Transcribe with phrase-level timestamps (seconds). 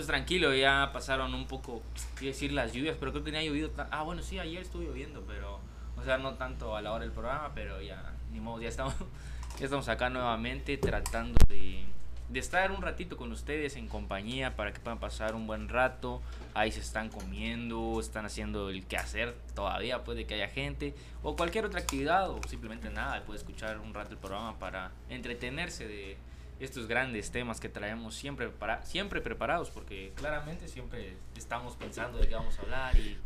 [0.00, 1.82] pues tranquilo, ya pasaron un poco,
[2.14, 5.22] quiero decir las lluvias, pero creo que tenía llovido, ah, bueno, sí, ayer estuvo lloviendo,
[5.26, 5.60] pero
[5.94, 8.94] o sea, no tanto a la hora del programa, pero ya ni modo, ya estamos
[9.58, 11.84] ya estamos acá nuevamente tratando de
[12.30, 16.22] de estar un ratito con ustedes en compañía para que puedan pasar un buen rato.
[16.54, 21.64] Ahí se están comiendo, están haciendo el quehacer todavía, puede que haya gente o cualquier
[21.64, 26.16] otra actividad o simplemente nada, puede escuchar un rato el programa para entretenerse de
[26.60, 32.28] estos grandes temas que traemos siempre para siempre preparados porque claramente siempre estamos pensando de
[32.28, 33.18] qué vamos a hablar y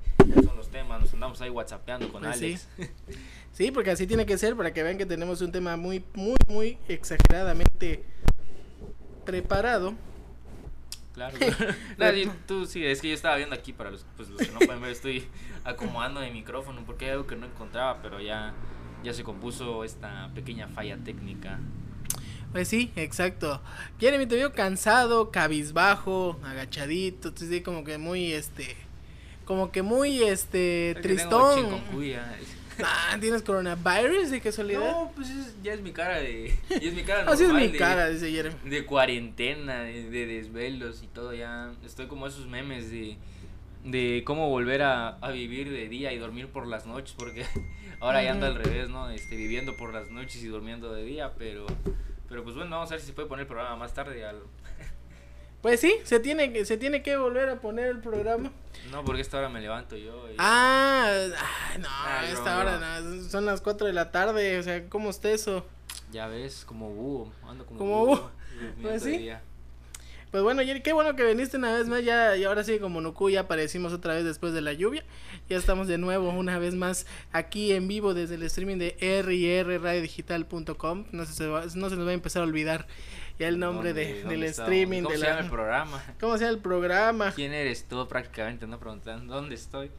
[0.44, 2.68] son los temas, nos andamos ahí whatsappeando con pues Alex.
[2.76, 2.88] Sí.
[3.52, 6.36] sí, porque así tiene que ser para que vean que tenemos un tema muy muy
[6.48, 8.04] muy exageradamente
[9.24, 9.94] preparado.
[11.12, 11.36] Claro,
[11.96, 12.16] claro.
[12.46, 14.80] tú sí, es que yo estaba viendo aquí para los, pues, los que no pueden
[14.80, 15.26] ver, estoy
[15.64, 18.52] acomodando mi micrófono porque hay algo que no encontraba, pero ya,
[19.02, 21.60] ya se compuso esta pequeña falla técnica.
[22.54, 23.60] Pues sí, exacto.
[23.98, 28.76] Jeremy te vio cansado, cabizbajo, agachadito, sí, como que muy este
[29.44, 31.82] como que muy este tristón.
[32.84, 34.80] Ah, ¿tienes coronavirus de casualidad?
[34.80, 35.28] No, pues
[35.62, 36.58] ya es mi cara de.
[36.68, 37.34] Ya es mi cara normal.
[37.34, 38.56] Así es mi cara, dice Jeremy.
[38.64, 41.32] De cuarentena, de, desvelos y todo.
[41.34, 43.16] Ya estoy como esos memes de.
[43.84, 47.14] De cómo volver a, a vivir de día y dormir por las noches.
[47.16, 47.46] Porque
[48.00, 49.08] ahora ya ando al revés, ¿no?
[49.08, 51.32] Este, viviendo por las noches y durmiendo de día.
[51.38, 51.66] Pero.
[52.28, 54.24] Pero pues bueno, vamos a ver si se puede poner el programa más tarde.
[54.24, 54.42] Al,
[55.62, 58.50] pues sí, se tiene, que, se tiene que volver a poner el programa.
[58.90, 60.26] No, porque esta hora me levanto yo.
[60.38, 61.12] Ah,
[61.78, 65.30] no, ah, esta hora no, son las 4 de la tarde, o sea, ¿cómo está
[65.30, 65.66] eso?
[66.12, 68.30] Ya ves, como búho, ando como, como búho.
[68.80, 69.30] Pues sí.
[70.34, 73.00] Pues bueno, Jerry, qué bueno que viniste una vez más, ya, y ahora sí, como
[73.00, 75.04] Nuku, ya aparecimos otra vez después de la lluvia,
[75.48, 78.96] ya estamos de nuevo una vez más aquí en vivo desde el streaming de
[79.62, 82.88] rrradiodigital.com, no, se, no se nos va a empezar a olvidar
[83.38, 85.04] ya el nombre de, del streaming.
[85.04, 86.04] ¿Cómo se llama el programa?
[86.20, 87.32] ¿Cómo se llama el programa?
[87.32, 88.66] ¿Quién eres tú prácticamente?
[88.66, 89.92] No preguntando dónde estoy.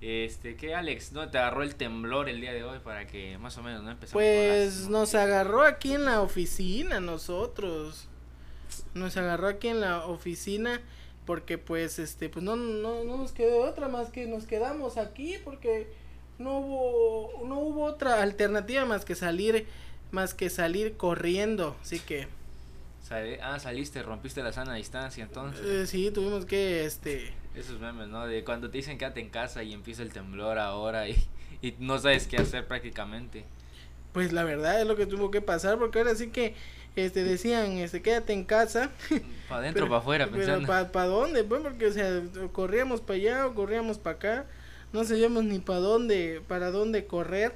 [0.00, 1.12] Este, ¿qué Alex?
[1.12, 3.92] ¿No te agarró el temblor el día de hoy para que más o menos no
[3.92, 4.20] empezamos?
[4.20, 8.08] Pues nos agarró aquí en la oficina nosotros.
[8.94, 10.80] Nos agarró aquí en la oficina
[11.24, 15.36] porque pues este pues no, no, no nos quedó otra más que nos quedamos aquí
[15.44, 15.88] porque
[16.38, 19.66] no hubo no hubo otra alternativa más que salir
[20.12, 22.28] más que salir corriendo, así que
[23.42, 25.64] ah, saliste, rompiste la sana distancia, entonces.
[25.64, 27.32] Eh, sí, tuvimos que, este...
[27.54, 28.26] Esos memes, ¿no?
[28.26, 31.16] De cuando te dicen quédate en casa y empieza el temblor ahora y,
[31.62, 33.44] y no sabes qué hacer prácticamente.
[34.12, 36.54] Pues la verdad es lo que tuvo que pasar, porque ahora sí que
[36.96, 38.90] este decían, este quédate en casa.
[39.48, 40.66] Para adentro, para afuera, pensando.
[40.66, 41.44] ¿Para pa dónde?
[41.44, 44.46] Pues porque, o sea, corríamos para allá o corríamos para acá.
[44.92, 47.54] No sabíamos ni para dónde, para dónde correr.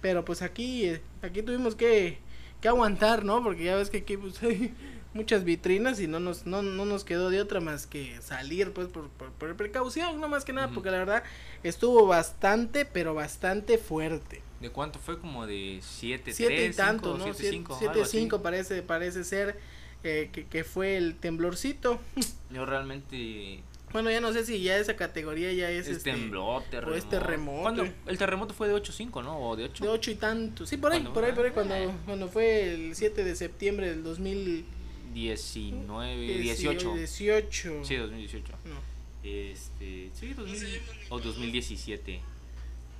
[0.00, 2.18] Pero pues aquí, eh, aquí tuvimos que
[2.64, 3.42] que aguantar, ¿no?
[3.42, 4.72] Porque ya ves que aquí pues, hay
[5.12, 8.88] muchas vitrinas y no nos, no, no nos quedó de otra más que salir, pues,
[8.88, 11.24] por, por, precaución, no más que nada, porque la verdad
[11.62, 14.40] estuvo bastante, pero bastante fuerte.
[14.64, 15.18] ¿De cuánto fue?
[15.18, 17.34] Como de 7, siete y tanto, ¿no?
[17.34, 17.62] 7,
[18.06, 19.58] 5 parece, parece ser
[20.02, 22.00] eh, que, que fue el temblorcito.
[22.50, 26.62] Yo realmente bueno, ya no sé si ya esa categoría ya es, es este, temblor,
[26.62, 26.94] terremoto.
[26.94, 27.86] O es terremoto.
[28.06, 29.38] El terremoto fue de 8.5, ¿no?
[29.38, 29.84] O de 8.
[29.84, 30.64] De 8 y tanto.
[30.64, 31.74] Sí, por ahí, por ahí, por ahí, cuando,
[32.06, 36.94] cuando fue el 7 de septiembre del 2019, 18.
[36.94, 37.84] 18.
[37.84, 38.52] Sí, 2018.
[38.64, 38.76] No.
[39.22, 42.33] Este, sí, 2000, o 2017.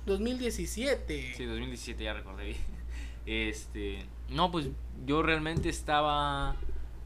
[0.05, 1.33] 2017.
[1.35, 2.57] Sí, 2017, ya recordé bien.
[3.27, 4.67] Este, no, pues
[5.07, 6.55] yo realmente estaba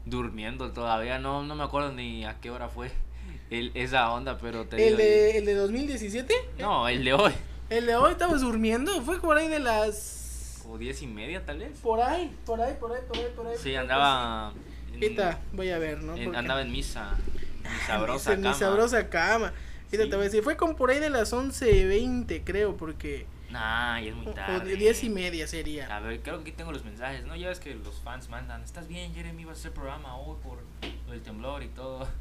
[0.04, 2.90] durmiendo todavía, no, no me acuerdo ni a qué hora fue
[3.50, 6.34] el, esa onda, pero te ¿El, de, ¿El de 2017?
[6.58, 7.32] No, el de hoy.
[7.70, 10.62] El de hoy estabas durmiendo, fue por ahí de las...
[10.68, 11.78] O diez y media tal vez.
[11.78, 13.56] Por ahí, por ahí, por ahí, por ahí, por ahí.
[13.58, 14.52] Sí, andaba...
[14.92, 16.12] Ahorita voy a ver, ¿no?
[16.36, 17.16] andaba en misa,
[17.64, 18.34] en mi sabrosa cama.
[18.34, 19.54] En mi sabrosa cama.
[19.92, 23.26] Ahorita te voy a decir, fue como por ahí de las 11.20 creo, porque...
[23.50, 24.72] Nah, ya es muy tarde.
[24.72, 25.94] O diez y media sería.
[25.94, 27.34] A ver, creo que aquí tengo los mensajes, ¿no?
[27.34, 29.44] Ya ves que los fans mandan, ¿estás bien, Jeremy?
[29.44, 30.58] ¿Vas a hacer programa hoy por
[31.06, 32.08] lo del temblor y todo?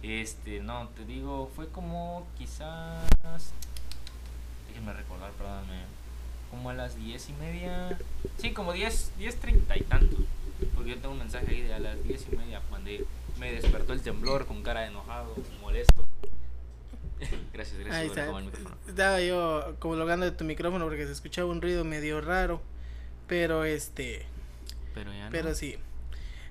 [0.00, 3.02] Este, no, te digo, fue como quizás.
[4.68, 5.80] Déjenme recordar, perdóname.
[6.52, 7.98] Como a las diez y media.
[8.36, 10.20] Sí, como diez, diez treinta y tantos.
[10.76, 12.92] Porque yo tengo un mensaje ahí de a las diez y media cuando
[13.40, 16.06] me despertó el temblor con cara de enojado, molesto.
[17.52, 18.28] gracias, gracias ahí está.
[18.86, 22.60] Estaba yo como logrando de tu micrófono porque se escuchaba un ruido medio raro.
[23.26, 24.26] Pero este.
[24.94, 25.30] Pero ya no.
[25.30, 25.76] Pero sí.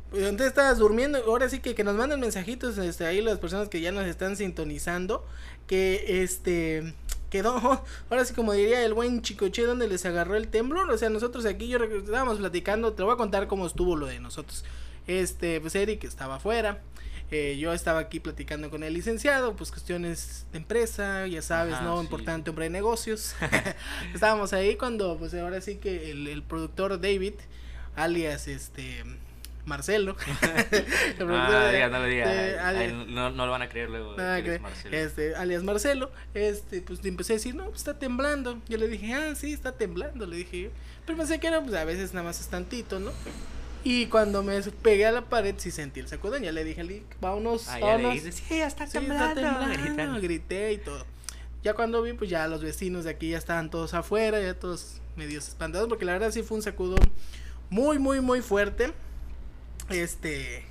[0.09, 3.67] Pues entonces estabas durmiendo, ahora sí que, que nos manden mensajitos este, ahí las personas
[3.67, 5.25] que ya nos están sintonizando,
[5.67, 6.93] que este
[7.29, 11.09] quedó, ahora sí como diría el buen Chicoche, donde les agarró el temblor, o sea,
[11.09, 14.63] nosotros aquí yo estábamos platicando, te voy a contar cómo estuvo lo de nosotros.
[15.07, 16.81] Este, pues Eric estaba afuera.
[17.29, 21.83] Eh, yo estaba aquí platicando con el licenciado, pues cuestiones de empresa, ya sabes, Ajá,
[21.83, 21.97] ¿no?
[21.97, 23.35] sí, Importante hombre de negocios.
[24.13, 27.33] Estábamos ahí cuando, pues ahora sí que el, el productor David,
[27.95, 29.03] alias este
[29.65, 30.15] Marcelo.
[31.19, 32.29] Ah, diga, no lo diga.
[32.29, 34.15] de- Ay, alias- no, no lo van a creer luego.
[34.15, 34.59] Nada que.
[34.59, 34.95] Marcelo.
[34.95, 38.62] este, alias Marcelo, este, pues le empecé a decir, no, pues está temblando.
[38.69, 40.71] Yo le dije, ah, sí, está temblando, le dije.
[41.06, 43.12] Pero pensé que era, pues a veces nada más es tantito, ¿no?
[43.89, 46.43] Y cuando me pegué a la pared, sí sentí el sacudón.
[46.43, 49.41] Ya le dije, Lick, vámonos, Ah, ya le sí, ya está Sí, está temblando.
[49.81, 51.05] temblando, grité y todo.
[51.63, 54.99] Ya cuando vi, pues ya los vecinos de aquí ya estaban todos afuera, ya todos
[55.15, 56.99] medios espantados, porque la verdad sí fue un sacudón
[57.69, 58.91] muy, muy, muy fuerte.
[59.89, 60.65] Este.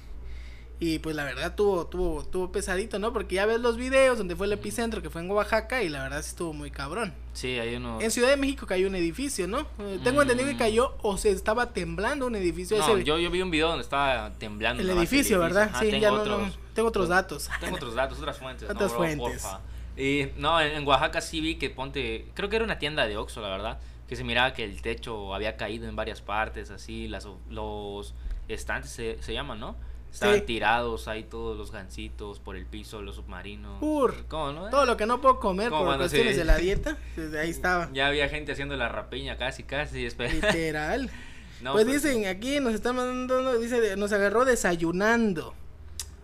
[0.78, 3.10] Y pues la verdad tuvo, tuvo, tuvo pesadito, ¿no?
[3.14, 6.02] Porque ya ves los videos donde fue el epicentro, que fue en Oaxaca, y la
[6.02, 7.14] verdad sí estuvo muy cabrón.
[7.32, 7.98] Sí, hay uno.
[8.02, 9.60] En Ciudad de México cayó un edificio, ¿no?
[9.78, 10.58] Eh, Tengo entendido que Mm.
[10.58, 12.76] cayó o se estaba temblando un edificio.
[12.76, 14.82] No, ese- yo, yo vi un video donde estaba temblando.
[14.82, 15.70] el edificio, ¿verdad?
[15.72, 17.48] Ajá, sí, tengo ya no, otros, no, Tengo otros datos.
[17.58, 18.64] Tengo otros datos, otras fuentes.
[18.68, 19.42] Otras no, bro, fuentes.
[19.42, 19.60] porfa.
[19.96, 22.26] Y no, en, en Oaxaca sí vi que ponte.
[22.34, 23.78] Creo que era una tienda de Oxxo, la verdad.
[24.10, 27.08] Que se miraba que el techo había caído en varias partes, así.
[27.08, 28.12] Las, los
[28.46, 29.74] estantes se, se llaman, ¿no?
[30.16, 30.40] Estaban Sí.
[30.46, 33.82] tirados ahí todos los gancitos por el piso, los submarinos.
[33.82, 34.70] Ur, ¿Cómo, no?
[34.70, 37.90] Todo lo que no puedo comer por cuestiones se- de la dieta, desde ahí estaba.
[37.92, 40.08] Ya había gente haciendo la rapiña casi, casi.
[40.08, 41.10] Literal.
[41.60, 45.54] No, pues pero- dicen aquí, nos está mandando, dice, nos agarró desayunando.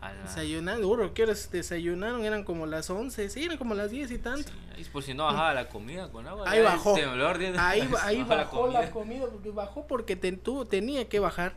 [0.00, 2.24] La- Desayunando, burro, ¿qué horas desayunaron?
[2.24, 4.50] Eran como las 11, sí, eran como las 10 y tanto.
[4.76, 6.50] Sí, por si no bajaba la comida con agua.
[6.50, 6.94] Ahí bajó.
[6.94, 11.52] temblor, Ahí, ba- ahí bajó la comida, porque bajó porque te- tuvo, tenía que bajar.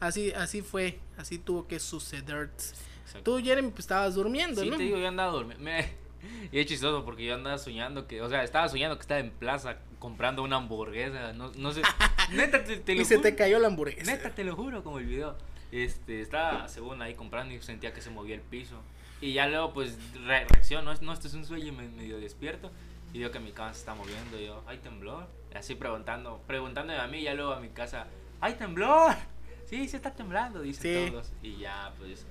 [0.00, 2.50] Así, así fue, así tuvo que suceder.
[3.04, 3.22] Exacto.
[3.38, 4.76] Tú, Jeremy, pues estabas durmiendo, Sí, ¿no?
[4.76, 5.64] te digo, yo andaba durmiendo.
[6.52, 9.30] Y es chistoso porque yo andaba soñando que, o sea, estaba soñando que estaba en
[9.30, 11.32] plaza comprando una hamburguesa.
[11.32, 11.80] No, no sé.
[12.32, 13.28] Neta, te, te lo y se juro.
[13.30, 14.10] te cayó la hamburguesa.
[14.12, 15.34] Neta, te lo juro, como el video.
[15.72, 18.76] Este, estaba según ahí comprando y sentía que se movía el piso.
[19.22, 20.92] Y ya luego, pues, re- reacciono.
[21.00, 22.70] No, esto es un sueño me- medio despierto.
[23.14, 24.38] Y veo que mi cama se está moviendo.
[24.38, 25.26] Y yo, ¿hay temblor?
[25.54, 27.20] Y así preguntando, preguntándome a mí.
[27.20, 28.06] Y ya luego a mi casa,
[28.42, 29.14] ¿hay temblor?
[29.70, 31.10] Sí, se está temblando, dicen Sí.
[31.12, 31.32] todos.
[31.42, 32.26] Y ya, pues,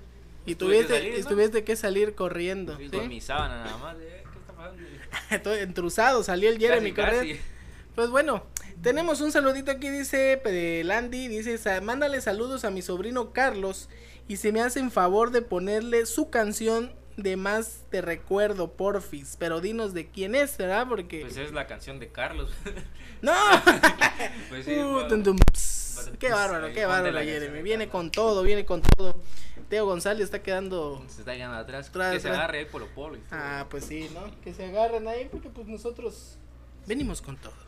[0.46, 1.30] Y tuve que tuviste, salir, ¿no?
[1.30, 2.76] tuviste que salir corriendo.
[2.76, 2.98] fui ¿sí?
[2.98, 3.96] con mi sábana nada más.
[4.00, 4.84] "Eh, ¿Qué está pasando?
[5.44, 7.40] Todo entruzado, salió el Jeremy casi.
[7.96, 8.46] Pues bueno,
[8.82, 13.90] tenemos un saludito aquí, dice de Landy, dice, "Sa- mándale saludos a mi sobrino Carlos
[14.28, 19.60] y si me hacen favor de ponerle su canción de más te recuerdo, porfis, pero
[19.60, 20.88] dinos de quién es, ¿verdad?
[20.88, 21.22] Porque...
[21.22, 22.52] Pues es la canción de Carlos.
[23.22, 23.34] ¡No!
[24.50, 25.08] pues sí, Uh, bueno.
[26.20, 29.22] Qué bárbaro, Ahí qué bárbaro Jeremy, viene con todo, viene con todo.
[29.70, 31.04] Teo González está quedando...
[31.08, 31.90] Se está quedando atrás.
[31.90, 33.18] Atrás, que se agarre el polo polo.
[33.18, 33.22] y.
[33.32, 34.22] Ah, pues sí, ¿no?
[34.44, 36.38] Que se agarren ahí porque pues nosotros
[36.88, 37.54] venimos con todo.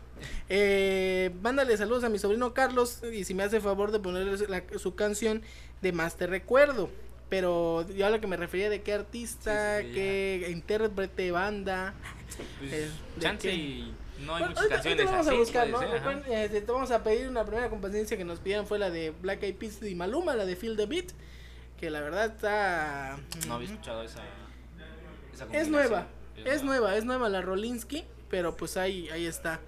[0.49, 4.45] Eh, mándale saludos a mi sobrino Carlos y si me hace favor de ponerle su-
[4.47, 5.41] la- su canción
[5.81, 6.89] de Más te recuerdo.
[7.29, 11.31] Pero yo a lo que me refería de qué artista, Sí, sí, sí, qué intérprete,
[11.31, 11.93] banda.
[12.59, 13.55] Pues, eh, ¿de chance qué?
[13.55, 13.95] y
[14.25, 16.31] no hay Bueno, muchas ahorita- canciones ahorita vamos así.
[16.31, 19.11] a eh, te vamos a pedir una primera competencia que nos pidieron fue la de
[19.21, 21.11] Black Eyed Peas y Maluma, la de Feel the Beat.
[21.77, 23.17] Que la verdad está.
[23.47, 24.21] No había escuchado esa.
[25.33, 26.07] esa Es nueva,
[26.45, 29.59] es nueva, es nueva la Rolinsky, pero pues ahí, ahí está.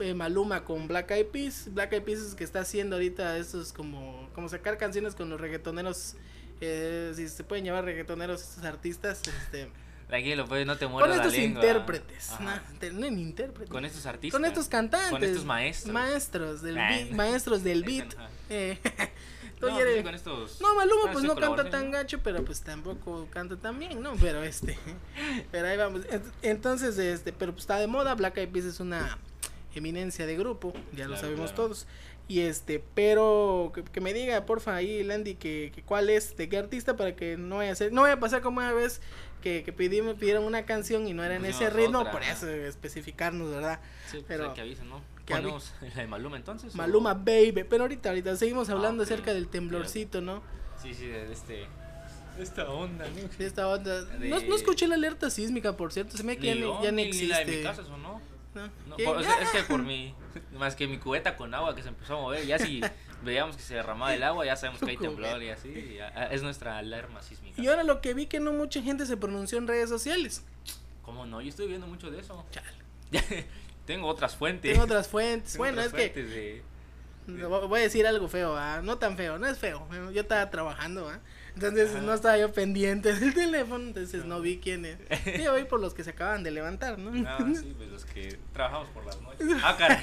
[0.00, 1.68] Eh, Maluma con Black Eyed Peas.
[1.72, 5.28] Black Eyed Peas es que está haciendo ahorita eso es como, como sacar canciones con
[5.28, 6.14] los reggaetoneros,
[6.60, 9.68] eh, si se pueden llamar reggaetoneros estos artistas, este,
[10.08, 11.62] Tranquilo, pues no te mueras con la estos lengua.
[11.62, 12.62] intérpretes, Ajá.
[12.92, 14.40] no, en intérpretes, Con estos artistas.
[14.40, 15.92] con estos cantantes, Con estos maestros.
[15.92, 18.14] maestros del beat, maestros del beat.
[18.50, 18.78] eh,
[19.60, 20.60] No, pues con estos.
[20.60, 24.14] no, Maluma pues no canta tan gacho, pero pues tampoco canta tan bien, ¿no?
[24.14, 24.78] Pero este,
[25.50, 26.02] pero ahí vamos.
[26.02, 29.18] Ent- Entonces, este, pero pues está de moda, Black Eyed Peas es una
[29.74, 31.64] eminencia de grupo, ya lo sabemos claro.
[31.64, 31.86] todos.
[32.28, 36.48] Y este, pero que, que me diga, porfa, ahí Landy, que, que cuál es, de
[36.50, 39.00] qué artista, para que no vaya a ser, no vaya a pasar como una vez
[39.42, 42.12] que, que pedí- me pidieron una canción y no era en ese Pusimos ritmo, otra,
[42.12, 43.80] por eso especificarnos, ¿verdad?
[44.10, 45.00] Sí, pues pero- hay que avisen, ¿no?
[45.24, 45.34] que
[45.94, 46.74] la de Maluma entonces.
[46.74, 49.06] o- Maluma Baby, pero ahorita, ahorita seguimos Ah, hablando ok.
[49.10, 50.42] acerca del temblorcito, ¿no?
[50.82, 51.66] Sí, sí, de este.
[52.36, 53.28] de esta onda, ¿no?
[53.38, 54.02] De esta onda.
[54.04, 56.16] De- No, no escuché la alerta sísmica, por cierto.
[56.16, 57.62] Se me que ya, yo, ya ni ni la de mi existe.
[57.62, 58.20] casa sonó.
[58.20, 58.27] ¿no?
[58.86, 60.14] No, por- o sea, es que por mi.
[60.58, 62.46] Más que mi cubeta con agua que se empezó a mover.
[62.46, 62.80] Ya si
[63.22, 65.68] veíamos que se derramaba el agua, ya sabemos que hay temblor y así.
[65.68, 67.60] y ya- es nuestra alarma sísmica.
[67.60, 70.44] Y ahora lo que vi que no mucha gente se pronunció en redes sociales.
[71.02, 71.40] ¿Cómo no?
[71.40, 72.44] Yo estoy viendo mucho de eso.
[72.50, 72.68] Chale.
[73.86, 74.70] Tengo otras fuentes.
[74.72, 75.52] Tengo otras fuentes.
[75.52, 76.62] Tengo bueno, otras es que fuentes de-
[77.26, 78.80] no, voy a decir algo feo, ¿ah?
[78.82, 79.86] no tan feo, no es feo.
[80.12, 81.20] Yo estaba trabajando, ¿ah?
[81.58, 82.02] Entonces Ajá.
[82.02, 84.96] no estaba yo pendiente del teléfono, entonces no vi quién es.
[85.26, 87.10] Y yo vi por los que se acaban de levantar, ¿no?
[87.10, 89.48] No, sí, pues los que trabajamos por las noches.
[89.64, 89.98] Ah, caray.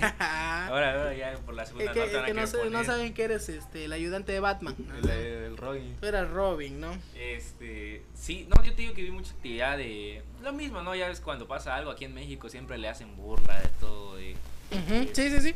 [0.69, 3.47] Ahora, ahora ya por la Es segunda que, nota es que no, saben que eres
[3.47, 4.75] este el ayudante de Batman.
[4.77, 4.97] ¿no?
[4.97, 5.95] El, el Robin.
[6.01, 6.91] Tú eras Robin, ¿no?
[7.15, 10.93] Este, sí, no, yo te digo que vi mucha actividad de lo mismo, ¿no?
[10.93, 14.35] Ya ves cuando pasa algo aquí en México siempre le hacen burla de todo, de
[14.71, 15.55] Ujú, Sí, sí, sí.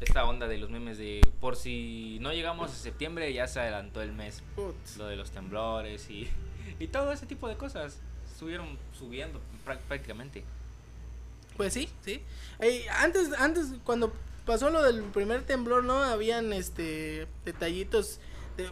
[0.00, 4.02] Esta onda de los memes de por si no llegamos a septiembre ya se adelantó
[4.02, 4.96] el mes, Putz.
[4.96, 6.28] lo de los temblores y,
[6.78, 7.98] y todo ese tipo de cosas
[8.30, 10.44] estuvieron subiendo prá- prácticamente.
[11.56, 12.20] Pues sí, sí.
[12.98, 14.12] Antes, antes, cuando
[14.44, 16.02] pasó lo del primer temblor, ¿no?
[16.02, 18.18] Habían este detallitos.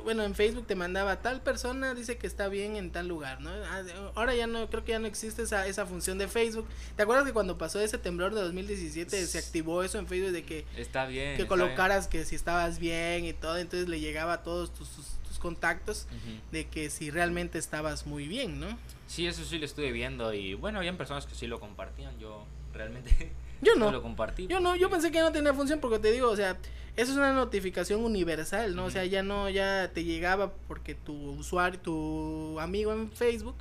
[0.05, 3.51] Bueno, en Facebook te mandaba tal persona, dice que está bien en tal lugar, ¿no?
[3.51, 3.83] Ah,
[4.15, 6.67] Ahora ya no, creo que ya no existe esa, esa función de Facebook.
[6.97, 10.45] ¿Te acuerdas que cuando pasó ese temblor de 2017 se activó eso en Facebook de
[10.45, 11.37] que, Está bien.
[11.37, 14.89] que está colocaras que si estabas bien y todo, entonces le llegaba a todos tus,
[14.91, 16.07] tus, tus contactos
[16.51, 18.79] de que si realmente estabas muy bien, ¿no?
[19.07, 22.47] Sí, eso sí lo estuve viendo y bueno, habían personas que sí lo compartían, yo
[22.73, 23.33] realmente
[23.63, 23.91] Yo no.
[23.91, 24.47] lo compartí.
[24.49, 26.59] Yo no, yo pensé que no tenía función porque te digo, o sea,
[26.97, 28.85] eso es una notificación universal, ¿no?
[28.85, 33.55] O sea, ya no, ya te llegaba porque tu usuario, tu amigo en Facebook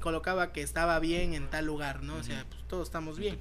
[0.00, 2.14] colocaba que estaba bien en tal lugar, ¿no?
[2.16, 3.38] O sea, pues todos estamos bien,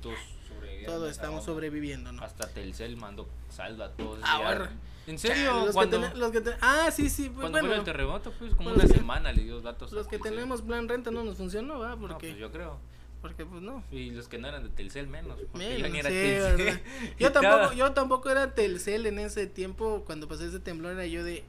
[0.85, 2.23] todos estamos sobreviviendo, ¿no?
[2.23, 4.19] Hasta Telcel mandó saldo a todos.
[4.23, 4.67] Ah, bueno.
[5.07, 5.65] ¿En serio?
[5.65, 8.31] los cuando que ten- los que ten- ah, sí, sí, pues, cuando bueno, el terremoto,
[8.37, 9.91] pues como pues, una semana le dio datos.
[9.91, 11.89] los que tenemos plan renta no nos funcionó, ¿va?
[11.95, 12.77] No, Porque, pues yo creo.
[13.21, 13.83] Porque pues no.
[13.91, 15.39] Y los que no eran de Telcel menos.
[15.39, 16.57] Porque Menos, yo ni era sí, Telcel.
[16.57, 16.81] ¿verdad?
[17.19, 21.05] Y Yo tampoco, yo tampoco era Telcel en ese tiempo, cuando pasé ese temblor era
[21.05, 21.43] yo de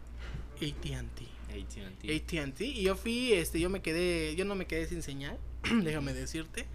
[0.57, 1.27] AT&T.
[1.49, 2.17] AT&T.
[2.17, 5.39] AT&T y yo fui, este, yo me quedé, yo no me quedé sin señal,
[5.83, 6.67] déjame decirte,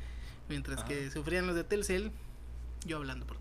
[0.49, 2.11] mientras que sufrían los de Telcel,
[2.85, 3.39] yo hablando por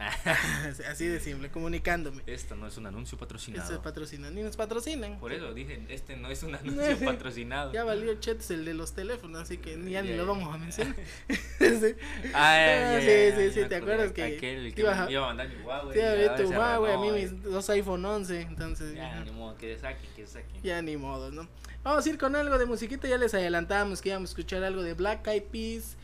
[0.90, 2.22] así de simple, comunicándome.
[2.26, 3.70] Esto no es un anuncio patrocinado.
[3.70, 5.18] Eso patrocinan, ni nos patrocinan.
[5.18, 7.72] Por eso dije, este no es un anuncio patrocinado.
[7.72, 10.58] Ya valió Chets el de los teléfonos, así que ni ya ni lo vamos a
[10.58, 10.94] mencionar.
[11.28, 11.94] sí,
[12.34, 15.24] Ah, ya, ya, sí, sí, sí, ¿te acuerdas que Aquel que iba a- me iba
[15.24, 15.94] a mandar mi Huawei.
[15.98, 19.56] Sí, ahora tu Huawei, a mí mis dos iPhone 11, entonces Ya, ya, ni modo,
[19.56, 20.62] que saquen, que saquen.
[20.62, 21.48] ya ni modo, ¿no?
[21.82, 24.82] Vamos a ir con algo de musiquita, ya les adelantábamos que íbamos a escuchar algo
[24.82, 25.96] de Black Eyed Peas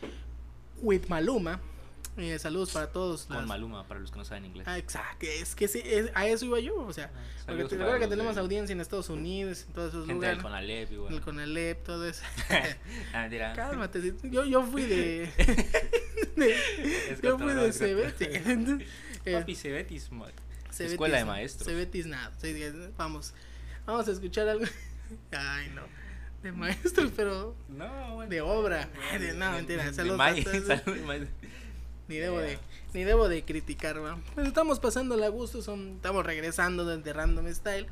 [0.81, 1.59] with Maluma.
[2.17, 3.25] Eh, saludos para todos.
[3.25, 4.67] Con las- Maluma, para los que no saben inglés.
[4.67, 7.69] Ah, exacto, es que sí, es- a eso iba yo, o sea, Ah, porque te
[7.69, 10.41] para recuerda que tenemos del- audiencia en Estados Unidos, en todos esos Gente del lugares,
[10.43, 11.13] Conalep, igual.
[11.13, 12.23] el Conalep, todo eso.
[13.13, 13.29] ah.
[13.55, 15.29] Cálmate, yo, yo fui de,
[17.23, 18.85] yo fui de.
[19.25, 21.67] Eh, Papi Cebetis, Cebetis, Escuela de maestros.
[21.67, 22.31] Cebetis nada.
[22.97, 23.33] Vamos,
[23.85, 24.65] vamos a escuchar algo.
[25.31, 25.81] Ay, no.
[26.43, 28.29] De maestros, pero No, bueno.
[28.29, 28.87] de obra.
[29.19, 29.91] De- no, mentira.
[29.93, 30.17] Saludos
[32.07, 32.59] Ni debo de, Yeah.
[32.93, 34.17] ni debo de criticar, va.
[34.35, 37.87] Pues estamos pasando a gusto, son, estamos regresando desde Random Style.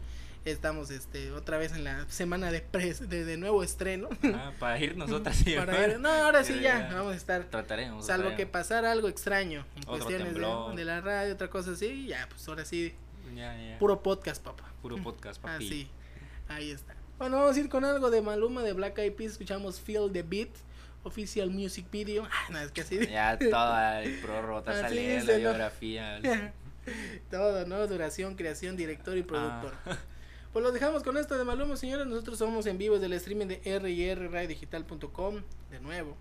[0.46, 4.10] Estamos este otra vez en la semana de pres- de, de nuevo estreno.
[4.36, 5.56] Ah, para ir nosotras sí.
[5.56, 8.06] Para ir- no, ahora sí Pero ya, vamos a estar Trataremos.
[8.06, 10.36] salvo que pasara algo extraño en Otro cuestiones
[10.76, 12.94] de, la radio, otra cosa así, ya pues ahora sí
[13.36, 13.80] Ya, ya.
[13.80, 14.72] puro podcast, papá.
[14.84, 15.66] Puro podcast, papi.
[15.66, 15.88] Así,
[16.48, 16.96] ahí está.
[17.18, 19.32] Bueno, vamos a ir con algo de Maluma de Black Eyed Peas.
[19.32, 20.50] Escuchamos Feel the Beat,
[21.06, 22.24] Official Music Video.
[22.32, 23.00] Ah, no, es que así.
[23.08, 26.20] Ya toda el prórrogo está Así saliendo, dice, la biografía.
[27.32, 27.88] Todo, ¿no?
[27.88, 29.74] Duración, creación, director y productor.
[29.86, 29.98] Ah.
[30.54, 32.06] Pues los dejamos con esto de Maluma, señores.
[32.08, 35.42] Nosotros somos en vivo desde el streaming de rrdigital.com.
[35.72, 36.16] De nuevo,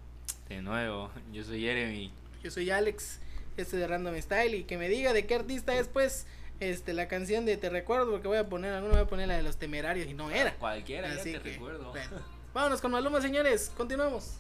[0.48, 2.10] De nuevo, yo soy Jeremy.
[2.42, 3.20] yo soy Alex,
[3.56, 4.56] este de Random Style.
[4.56, 6.26] Y que me diga de qué artista es, pues,
[6.60, 8.10] este, la canción de Te Recuerdo.
[8.10, 10.54] Porque voy a poner, alguna voy a poner la de los temerarios y no era.
[10.56, 11.90] Cualquiera, Así ya te que, recuerdo.
[11.90, 12.16] bueno.
[12.54, 13.70] Vámonos con Maluma, señores.
[13.76, 14.38] Continuamos.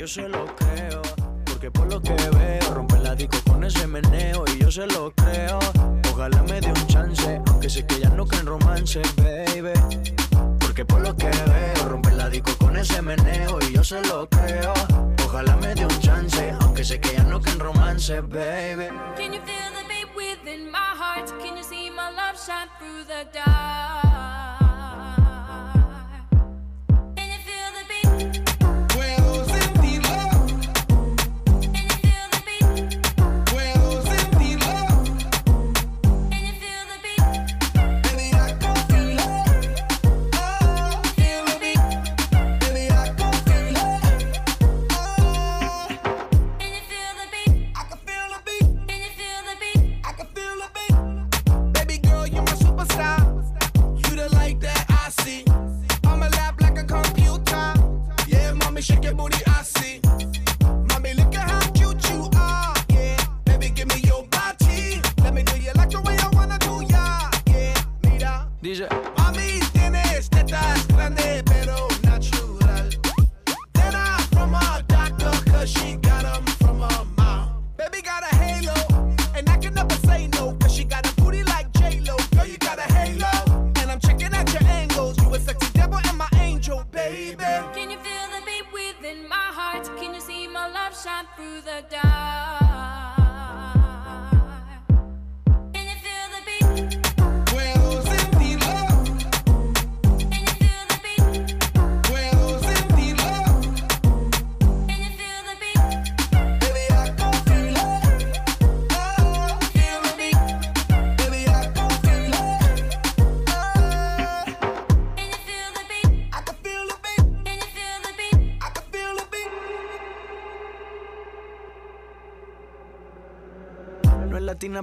[0.00, 1.02] Yo se lo creo,
[1.44, 4.44] porque por lo que veo, rompe la disco con ese meneo.
[4.46, 5.58] Y yo se lo creo,
[6.10, 7.38] ojalá me dé un chance.
[7.48, 9.78] Aunque sé que ya no creen romance, baby.
[10.58, 14.26] Porque por lo que veo, rompe la disco con ese meneo y yo se lo
[14.30, 14.72] creo.
[15.26, 18.88] Ojalá me dé un chance, aunque sé que ya no que en romance, baby.
[19.18, 21.28] Can you feel the beat within my heart?
[21.42, 24.19] Can you see my love shine through the dark?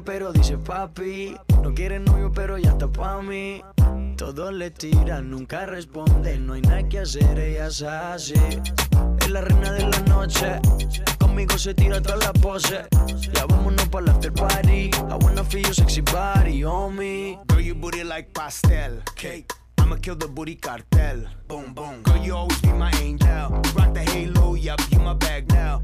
[0.05, 1.35] Pero dice papi.
[1.61, 3.61] No quiere novio, pero ya está pa' mí.
[4.15, 6.37] Todos le tiran, nunca responde.
[6.37, 8.33] No hay nada que hacer, ella es así.
[9.19, 10.59] Es la reina de la noche.
[11.19, 12.87] Conmigo se tira toda la pose.
[13.33, 14.91] Ya vámonos para after party.
[15.09, 17.37] I wanna feel your sexy body me.
[17.47, 19.51] Girl, your booty like pastel cake.
[19.79, 21.25] I'ma kill the booty cartel.
[21.47, 22.03] Boom, boom.
[22.03, 23.49] Girl, you always be my angel.
[23.75, 25.81] Rock the halo, yup, you my bag now.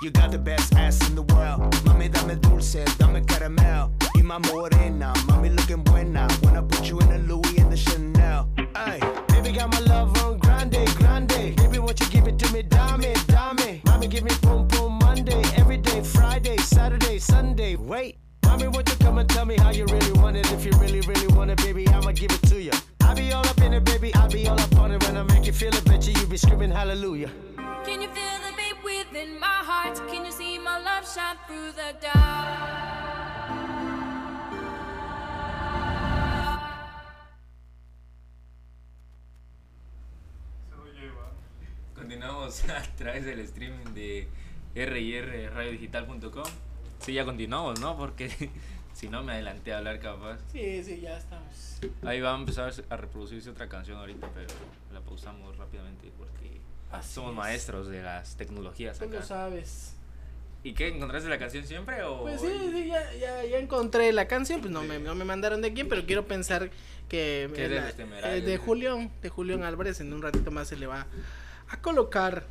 [0.00, 1.72] You got the best ass in the world.
[1.84, 3.92] Mami, dame dulce, dame caramel.
[4.14, 6.28] Y my morena, mami looking buena.
[6.42, 8.48] When I put you in the Louis and the Chanel.
[8.76, 11.56] Hey, baby, got my love on grande, grande.
[11.56, 13.80] Baby, won't you give it to me, dame, dame.
[13.86, 17.74] Mommy, give me boom, boom, Monday, every day, Friday, Saturday, Sunday.
[17.74, 18.18] Wait.
[18.44, 20.50] Mommy, won't you come and tell me how you really want it?
[20.52, 22.72] If you really, really want it, baby, I'ma give it to you.
[23.02, 24.14] I be all up in it, baby.
[24.14, 25.04] I be all up on it.
[25.04, 27.30] When I make you feel it, bet you, be screaming hallelujah.
[27.84, 28.47] Can you feel beat
[29.10, 29.96] within my heart?
[30.08, 32.88] Can you see my love shine through the dark?
[41.94, 44.28] Continuamos a través del streaming de
[44.74, 46.44] rradiodigital.com.
[47.00, 47.96] Sí, ya continuamos, ¿no?
[47.96, 48.30] Porque
[48.94, 50.38] si no me adelanté a hablar capaz.
[50.52, 51.80] Sí, sí, ya estamos.
[52.04, 54.48] Ahí va a empezar a reproducirse otra canción ahorita, pero
[54.92, 56.37] la pausamos rápidamente porque
[56.90, 57.36] Así somos es.
[57.36, 59.94] maestros de las tecnologías Tú lo sabes.
[60.64, 60.88] ¿Y qué?
[60.88, 62.22] ¿Encontraste la canción siempre o...?
[62.22, 65.62] Pues sí, sí, ya, ya, ya encontré la canción, pues no me, no me mandaron
[65.62, 66.70] de quién, pero quiero pensar
[67.08, 68.58] que Que es de la- los Temerarios, eh, de.
[68.58, 71.06] Julián, de Julián Álvarez, en un ratito más se le va
[71.68, 72.44] a colocar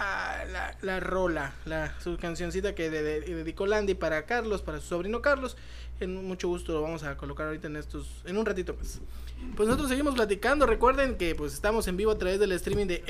[0.00, 4.86] la, la rola, la, su cancioncita que de- de- dedicó Landy para Carlos, para su
[4.88, 5.56] sobrino Carlos.
[6.00, 9.00] En mucho gusto lo vamos a colocar ahorita en estos, en un ratito más.
[9.56, 10.64] Pues nosotros seguimos platicando.
[10.66, 13.02] Recuerden que pues estamos en vivo a través del streaming de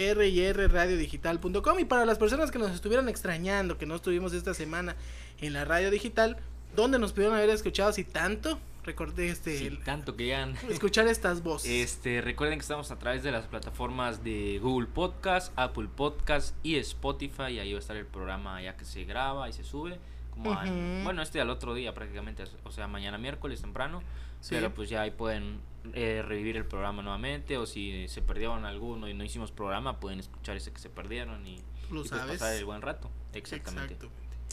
[0.69, 4.97] rradiodigital.com y para las personas que nos estuvieran extrañando, que no estuvimos esta semana
[5.41, 6.37] en la radio digital,
[6.75, 8.59] ¿dónde nos pudieron haber escuchado si tanto?
[8.85, 10.45] Recordé este Sí, el- tanto que ya...
[10.71, 11.71] escuchar estas voces.
[11.71, 16.77] Este, recuerden que estamos a través de las plataformas de Google Podcast, Apple Podcast y
[16.77, 17.53] Spotify.
[17.53, 19.99] Y ahí va a estar el programa ya que se graba y se sube.
[20.31, 20.55] Como
[21.05, 24.03] bueno, este al otro día prácticamente, o sea, mañana miércoles temprano.
[24.41, 24.55] Sí.
[24.55, 25.61] Pero pues ya ahí pueden
[25.93, 27.59] eh, revivir el programa nuevamente.
[27.59, 31.47] O si se perdieron alguno y no hicimos programa, pueden escuchar ese que se perdieron
[31.47, 33.11] y, pues, pasar el buen rato.
[33.35, 33.95] Exactamente.
[33.95, 34.11] Exacto.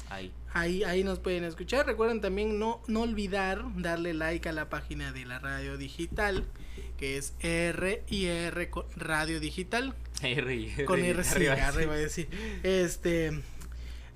[0.10, 0.32] Ahí.
[0.54, 1.86] Ahí, ahí nos pueden escuchar.
[1.86, 6.46] Recuerden también no, no olvidar darle like a la página de la radio digital,
[6.98, 9.94] que es R y R co- Radio Digital.
[10.24, 12.28] R, Con R sí, arriba a decir.
[12.64, 13.40] Este.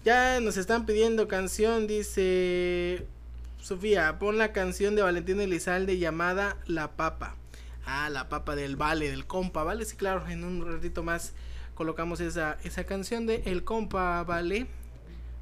[0.04, 3.06] Ya nos están pidiendo canción, dice.
[3.62, 7.36] Sofía, pon la canción de Valentín Elizalde llamada La Papa.
[7.86, 9.86] Ah, la papa del vale, del compa, ¿vale?
[9.86, 11.34] Sí, claro, en un ratito más
[11.76, 14.68] colocamos esa, esa canción de El compa, ¿vale?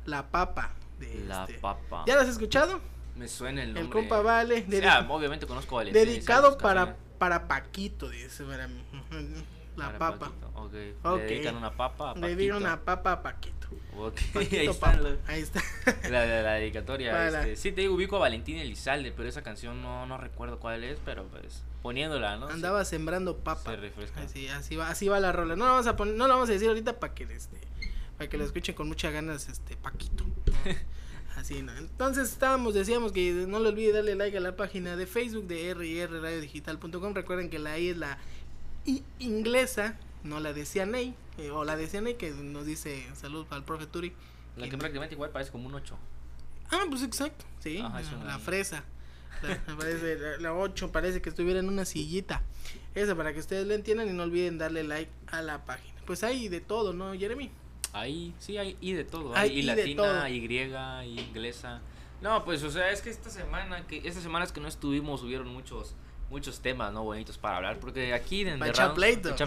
[0.10, 0.74] La papa.
[1.00, 1.60] De La este.
[1.60, 2.04] papa.
[2.08, 2.80] ¿Ya la has escuchado?
[3.16, 3.84] Me suena el nombre.
[3.84, 4.66] El compa vale.
[4.86, 8.44] Ah, obviamente conozco a Valentín dedicado para, para Paquito, dice.
[8.46, 8.68] para-
[9.76, 10.26] La Para papa.
[10.28, 10.74] Paquito, ok.
[11.04, 11.20] Ok.
[11.20, 12.40] Le dedican una papa a Le Paquito.
[12.40, 13.68] di una papa a Paquito.
[13.98, 14.98] Ok, Paquito ahí está papa.
[15.00, 15.62] la, Ahí está.
[16.10, 17.12] la, la- la dedicatoria.
[17.12, 20.60] Para- Este, sí, te digo, ubico a Valentín Elizalde, pero esa canción no, no recuerdo
[20.60, 22.48] cuál es, pero pues poniéndola, ¿no?
[22.48, 23.72] Andaba sembrando papa.
[23.72, 24.22] Se refresca.
[24.22, 25.56] Así, así va, así va la rola.
[25.56, 27.58] No la vamos a poner, no la vamos a decir ahorita para que este,
[28.20, 30.26] para que lo escuchen con muchas ganas este Paquito.
[31.38, 31.72] Así no.
[31.78, 35.74] Entonces estábamos, decíamos que no le olvide darle like a la página de Facebook de
[35.74, 37.14] rrradiodigital.com.
[37.14, 38.18] Recuerden que la I es la
[38.86, 43.46] I inglesa, no la de Cianey, eh, o la de Cianey que nos dice salud
[43.46, 44.12] para el profe Turi.
[44.58, 45.98] La que prácticamente igual parece como un 8.
[46.72, 48.84] Ah, pues exacto, sí, Ajá, la, fresa.
[49.42, 52.44] La, parece, la, la 8 parece que estuviera en una sillita.
[52.96, 55.98] Esa para que ustedes la entiendan y no olviden darle like a la página.
[56.06, 57.50] Pues hay de todo, ¿no, Jeremy?
[57.94, 59.36] Ahí, sí, hay y de todo.
[59.36, 60.28] Hay y y latina, todo.
[60.28, 61.82] y griega, y inglesa.
[62.22, 65.48] No, pues, o sea, es que esta semana, que estas semanas que no estuvimos, hubieron
[65.48, 65.96] muchos
[66.30, 67.04] muchos temas, ¿no?
[67.04, 68.60] Bonitos para hablar, porque aquí en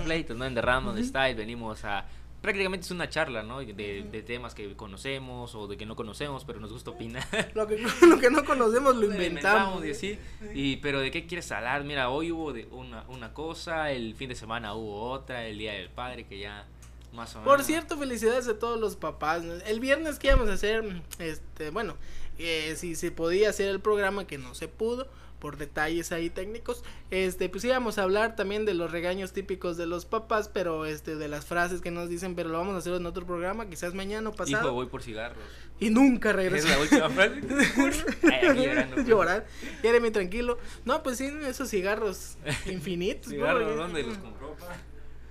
[0.03, 0.35] pleito.
[0.35, 0.45] ¿no?
[0.45, 2.07] En The Round on Style venimos a...
[2.41, 3.61] Prácticamente es una charla, ¿no?
[3.61, 7.25] De, de temas que conocemos o de que no conocemos, pero nos gusta opinar.
[7.55, 9.85] Lo que, lo que no conocemos lo inventamos.
[9.85, 10.19] y así.
[10.53, 11.85] Y, pero ¿de qué quieres hablar?
[11.85, 15.75] Mira, hoy hubo de una, una cosa, el fin de semana hubo otra, el Día
[15.75, 16.67] del Padre, que ya
[17.13, 17.55] Más o menos.
[17.55, 19.43] Por cierto, felicidades a todos los papás.
[19.67, 21.97] El viernes que íbamos a hacer, este, bueno,
[22.39, 26.85] eh, si se podía hacer el programa que no se pudo por detalles ahí técnicos,
[27.11, 31.17] este, pues íbamos a hablar también de los regaños típicos de los papás, pero este,
[31.17, 33.93] de las frases que nos dicen, pero lo vamos a hacer en otro programa, quizás
[33.93, 34.63] mañana o pasado.
[34.67, 35.43] Hijo, voy por cigarros.
[35.81, 36.69] Y nunca Es regresó.
[36.69, 37.41] la última frase.
[38.33, 39.07] Ay, llorando, pues.
[39.09, 39.47] Llorar.
[39.83, 40.59] Jeremy, tranquilo.
[40.85, 43.31] No, pues sí, esos cigarros infinitos.
[43.33, 44.77] ¿Cigarros dónde los compró, pa?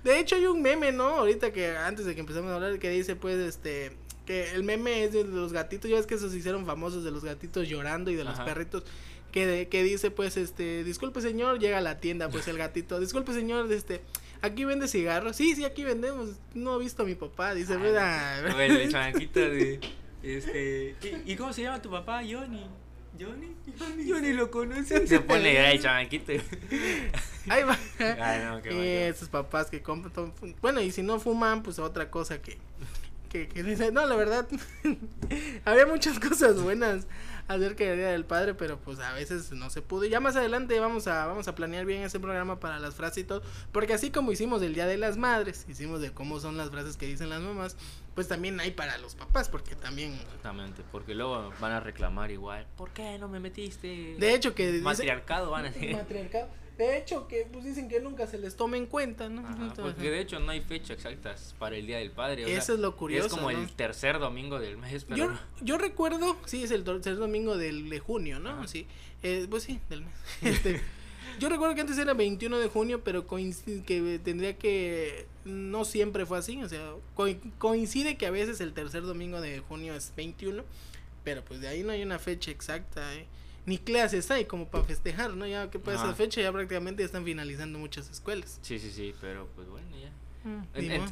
[0.04, 1.04] De hecho hay un meme, ¿no?
[1.04, 3.92] Ahorita que antes de que empezamos a hablar que dice pues este
[4.26, 7.10] que el meme es de los gatitos, ya ves que esos se hicieron famosos de
[7.10, 8.44] los gatitos llorando y de los Ajá.
[8.44, 8.84] perritos
[9.32, 13.00] que de- que dice pues este, disculpe señor, llega a la tienda pues el gatito,
[13.00, 14.00] disculpe señor, este
[14.42, 15.36] aquí vende cigarros.
[15.36, 16.30] Sí, sí, aquí vendemos.
[16.54, 18.36] No he visto a mi papá, dice, "Mira".
[18.38, 19.80] A ver, el chamaquito de.
[20.22, 20.94] Este.
[21.26, 22.22] ¿y, y cómo se llama tu papá?
[22.28, 22.64] Johnny.
[23.20, 23.54] ¿Johnny?
[24.08, 25.06] Johnny lo conoce.
[25.06, 26.32] Se pone a llorar el chamaquito.
[27.48, 27.78] Ahí va.
[27.98, 28.84] Ay, no, qué mal.
[28.84, 32.58] esos papás que compran todo- Bueno, y si no fuman, pues otra cosa que.
[33.28, 34.46] Que, que dice, no, la verdad.
[35.64, 37.06] había muchas cosas buenas
[37.52, 40.04] acerca del Día del Padre, pero pues a veces no se pudo.
[40.04, 43.18] Y ya más adelante vamos a, vamos a planear bien ese programa para las frases
[43.18, 43.42] y todo.
[43.72, 46.96] Porque así como hicimos del Día de las Madres, hicimos de cómo son las frases
[46.96, 47.76] que dicen las mamás,
[48.14, 50.12] pues también hay para los papás, porque también.
[50.14, 52.66] Exactamente, porque luego van a reclamar igual.
[52.76, 54.16] ¿Por qué no me metiste?
[54.18, 54.70] De hecho, que.
[54.70, 55.96] dice- Matriarcado van a decir.
[55.96, 56.48] Matriarcado.
[56.82, 59.46] De hecho, que pues dicen que nunca se les tome en cuenta, ¿no?
[59.46, 62.44] Ajá, porque de hecho no hay fecha exactas para el Día del Padre.
[62.44, 63.58] o sea, Eso es lo curioso, Es como ¿no?
[63.58, 67.88] el tercer domingo del mes, pero Yo, yo recuerdo, sí, es el tercer domingo del,
[67.88, 68.50] de junio, ¿no?
[68.50, 68.66] Ajá.
[68.66, 68.86] Sí,
[69.22, 70.14] eh, pues sí, del mes.
[70.42, 70.80] Este,
[71.38, 76.26] yo recuerdo que antes era 21 de junio, pero coincide que tendría que, no siempre
[76.26, 80.12] fue así, o sea, coi- coincide que a veces el tercer domingo de junio es
[80.16, 80.62] 21,
[81.24, 83.26] pero pues de ahí no hay una fecha exacta, ¿eh?
[83.64, 85.46] Ni clases hay como para festejar, ¿no?
[85.46, 88.58] Ya que para esa fecha ya prácticamente ya están finalizando muchas escuelas.
[88.62, 90.10] Sí, sí, sí, pero pues bueno, ya.
[90.48, 90.64] Mm,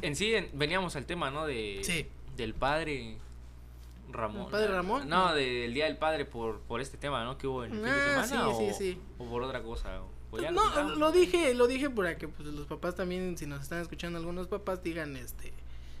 [0.03, 1.45] En, sí, en- veníamos al tema, ¿no?
[1.45, 2.07] De, Sí.
[2.35, 3.17] Del padre
[4.11, 4.45] Ramón.
[4.45, 5.07] ¿El padre Ramón?
[5.07, 7.37] No, del Día del Padre por, por este tema, ¿no?
[7.37, 8.53] Que hubo en el fin de Ah, semana.
[8.57, 8.99] sí, o, sí, sí.
[9.17, 10.01] o por otra cosa.
[10.29, 13.81] Pues no, lo dije, lo dije para que pues los papás también, si nos están
[13.81, 15.53] escuchando algunos papás, digan este,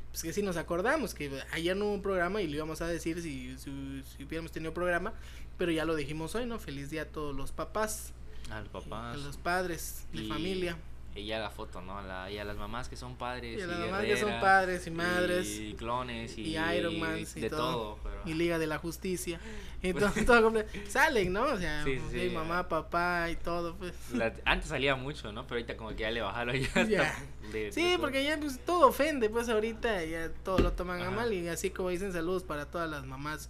[0.09, 2.87] pues que si nos acordamos, que ayer no hubo un programa y lo íbamos a
[2.87, 5.13] decir si, si, si hubiéramos tenido programa,
[5.61, 6.57] pero ya lo dijimos hoy, ¿no?
[6.57, 8.13] Feliz día a todos los papás,
[8.49, 9.11] Al papá.
[9.11, 10.75] a los padres de y- familia,
[11.13, 11.99] Y ya la foto, ¿no?
[11.99, 13.59] A La, y a las mamás que son padres.
[13.59, 16.35] y a y las mamás que son padres y madres, Y clones.
[16.37, 17.99] Y, y Iron Man y de todo, todo.
[18.01, 19.39] pero- y Liga de la Justicia,
[19.83, 20.51] y todo, todo
[20.87, 21.43] salen, ¿no?
[21.43, 23.93] O sea, Sí, sí, mamá, papá y todo, pues.
[24.13, 25.43] La- antes salía mucho, ¿no?
[25.43, 26.55] Pero ahorita como que ya le bajaron
[26.89, 27.13] ya.
[27.51, 31.31] de- Sí, porque ya pues todo ofende, pues ahorita ya todo lo toman a mal
[31.31, 33.47] y así como dicen saludos para todas las mamás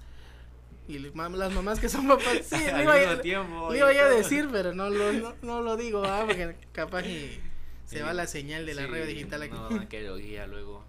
[0.95, 2.39] y mam- las mamás que son papás.
[2.43, 4.17] Sí, le iba, a- tiempo, le y iba yo a todo.
[4.17, 7.39] decir, pero no lo, no, no lo digo, ah, porque capaz y
[7.85, 8.01] se Sí.
[8.03, 9.53] va la señal de la Sí, radio digital aquí.
[9.53, 10.83] No, van a querer oír luego.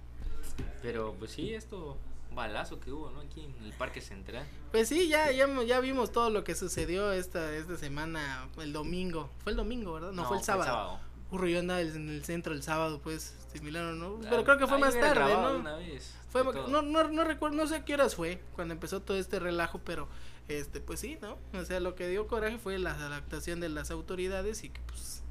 [0.83, 1.97] Pero pues sí, esto
[2.35, 3.21] balazo que hubo, ¿no?
[3.21, 4.47] Aquí en el Parque Central.
[4.71, 9.29] Pues sí, ya, ya, ya vimos todo lo que sucedió esta, esta semana, el domingo.
[9.43, 10.13] Fue el domingo, ¿verdad?
[10.13, 10.99] No, fue el sábado.
[11.31, 14.19] Urro, yo andaba en el centro el sábado, pues, similar, ¿no?
[14.29, 15.57] Pero creo que fue Ahí más tarde, ¿no?
[15.59, 19.03] Una vez, Fue, no, no, no recuerdo, no sé a qué horas fue cuando empezó
[19.03, 20.09] todo este relajo, pero
[20.49, 21.39] este, pues sí, ¿no?
[21.59, 25.23] O sea, lo que dio coraje fue la adaptación de las autoridades y que pues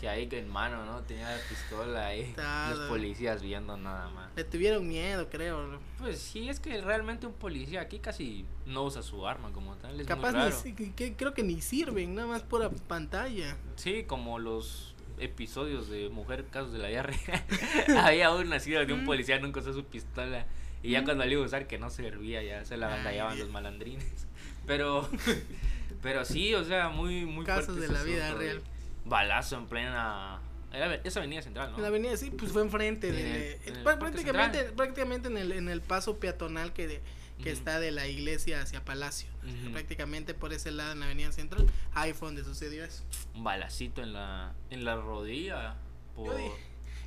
[0.00, 1.00] Que ahí en mano, ¿no?
[1.02, 2.34] Tenía la pistola ahí.
[2.70, 4.30] Los policías viendo nada más.
[4.36, 5.78] le tuvieron miedo, creo.
[5.98, 10.00] Pues sí, es que realmente un policía aquí casi no usa su arma como tal.
[10.00, 10.56] Es Capaz muy ni, raro.
[10.62, 13.56] si- que- que- creo que ni sirven, nada más pura pantalla.
[13.76, 14.89] Sí, como los
[15.20, 17.44] episodios de Mujer Casos de la Vida Real.
[18.04, 20.46] Había una así de un policía nunca usó su pistola.
[20.82, 23.38] Y ya cuando le iba a usar que no servía, ya se la Dios.
[23.38, 24.26] los malandrines.
[24.66, 25.08] Pero,
[26.02, 28.62] pero sí, o sea, muy, muy Casos de la vida de real.
[29.04, 30.40] Balazo en plena.
[31.02, 31.76] Esa avenida central, ¿no?
[31.76, 33.08] En la avenida, sí, pues fue enfrente.
[33.08, 37.00] En el- eh, en el prácticamente prácticamente en, el, en el paso peatonal que, de,
[37.42, 39.28] que está de la iglesia hacia Palacio.
[39.42, 39.72] Ujú.
[39.72, 41.66] Prácticamente por ese lado en la avenida central.
[41.92, 43.02] Ahí fue donde sucedió eso.
[43.34, 45.76] Un balacito en la, en la rodilla.
[46.14, 46.34] Por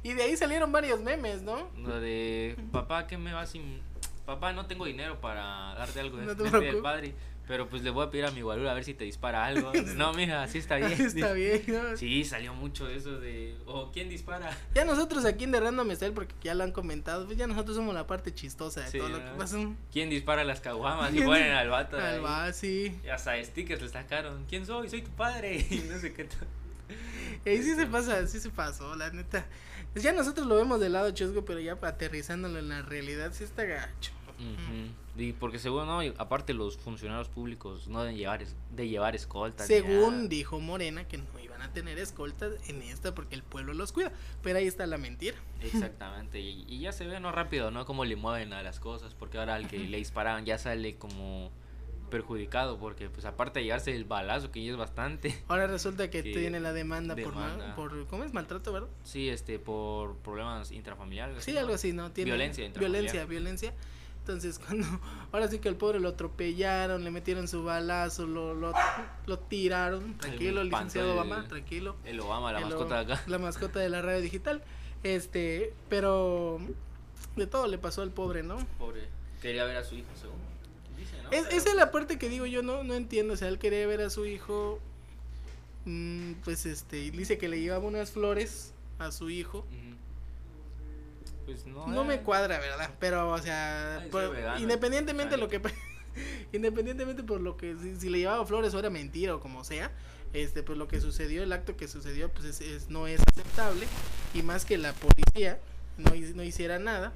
[0.04, 1.70] Y de ahí salieron varios memes, ¿no?
[1.78, 3.82] lo de papá, ¿qué me vas sin.?
[4.26, 6.82] Papá, no tengo dinero para darte algo de No te de preocupes.
[6.82, 7.16] padre.
[7.48, 9.72] Pero pues le voy a pedir a mi guarura a ver si te dispara algo.
[9.96, 10.94] no, mija, así está bien.
[11.02, 11.98] Está bien, ¿no?
[11.98, 13.58] Sí, salió mucho eso de.
[13.66, 14.56] O quién dispara.
[14.74, 17.76] Ya nosotros aquí en The Random Style, porque ya lo han comentado, pues ya nosotros
[17.76, 19.58] somos la parte chistosa de Sí, todo lo que pasa.
[19.92, 21.14] ¿Quién dispara las caguamas?
[21.14, 21.98] Y ponen al vato.
[21.98, 22.98] Al va, sí.
[23.04, 24.46] Y hasta stickers le sacaron.
[24.48, 24.90] ¿Quién soy?
[24.90, 25.66] Soy tu padre.
[25.70, 26.24] Y no sé qué.
[26.26, 26.48] tal.
[27.46, 29.46] Y ahí sí se pasa, sí se pasó, la neta.
[29.92, 33.44] Pues ya nosotros lo vemos del lado chusco, pero ya aterrizándolo en la realidad, sí
[33.44, 34.12] está gacho.
[34.40, 35.22] Ujú.
[35.22, 39.68] Y porque según no, aparte los funcionarios públicos no deben llevar es- de llevar escoltas.
[39.68, 43.92] Según dijo Morena que no iban a tener escoltas en esta porque el pueblo los
[43.92, 44.12] cuida.
[44.42, 45.38] Pero ahí está la mentira.
[45.62, 47.86] Exactamente, y, y ya se ve no rápido, ¿no?
[47.86, 51.52] Cómo le mueven a las cosas, porque ahora al que le disparaban ya sale como
[52.10, 56.22] perjudicado, porque pues aparte de llevarse el balazo, que ya es bastante, Ahora resulta que
[56.24, 57.76] Que tiene la demanda, por, ma- demanda.
[57.76, 58.34] por ¿cómo es?
[58.34, 58.90] Maltrato, ¿verdad?
[59.04, 61.44] sí, este, por problemas intrafamiliares.
[61.44, 62.12] Sí, algo así, ¿no?
[62.12, 62.70] Tiene Violencia.
[62.78, 63.74] Violencia, violencia.
[64.24, 64.88] Entonces, cuando
[65.34, 68.72] ahora sí que el pobre lo atropellaron, le metieron su balazo, lo, lo,
[69.26, 70.18] lo tiraron.
[70.18, 71.96] Tranquilo, espantó licenciado el- Obama, tranquilo.
[72.06, 73.24] El Obama, la El mascota de acá.
[73.28, 74.64] La mascota de la radio digital.
[75.04, 76.60] Este, pero
[77.36, 78.58] de todo le pasó al pobre, ¿no?
[78.80, 79.08] Pobre.
[79.42, 80.38] Quería ver a su hijo, según.
[80.98, 81.30] Dice, ¿no?
[81.32, 83.34] Es, Pero- esa es la parte que digo yo, no, no entiendo.
[83.34, 84.80] O sea, él quería ver a su hijo.
[85.86, 89.60] mm, pues este, dice que le llevaba unas flores a su hijo.
[89.60, 89.96] Ujú.
[91.46, 91.88] Pues no.
[91.88, 92.92] No me cuadra, ¿verdad?
[93.00, 95.62] Pero, o sea, Ay, por- vegano, independientemente de lo que
[96.54, 99.92] independientemente por lo que si, si le llevaba flores o era mentira o como sea,
[100.34, 103.86] este pues lo que sucedió, el acto que sucedió pues es, es- no es aceptable
[104.34, 105.60] y más que la policía
[105.98, 107.14] no, no hiciera nada,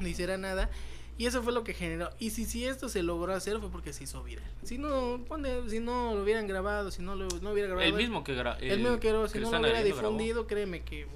[0.00, 0.70] no hiciera nada
[1.16, 2.10] y eso fue lo que generó.
[2.20, 4.48] Y si, si esto se logró hacer fue porque se hizo viral.
[4.62, 5.20] Si no,
[5.68, 8.60] si no lo hubieran grabado, si no lo no hubiera grabado El mismo que grabó.
[8.60, 11.08] el mismo que grabó, si no lo hubiera difundido, créeme que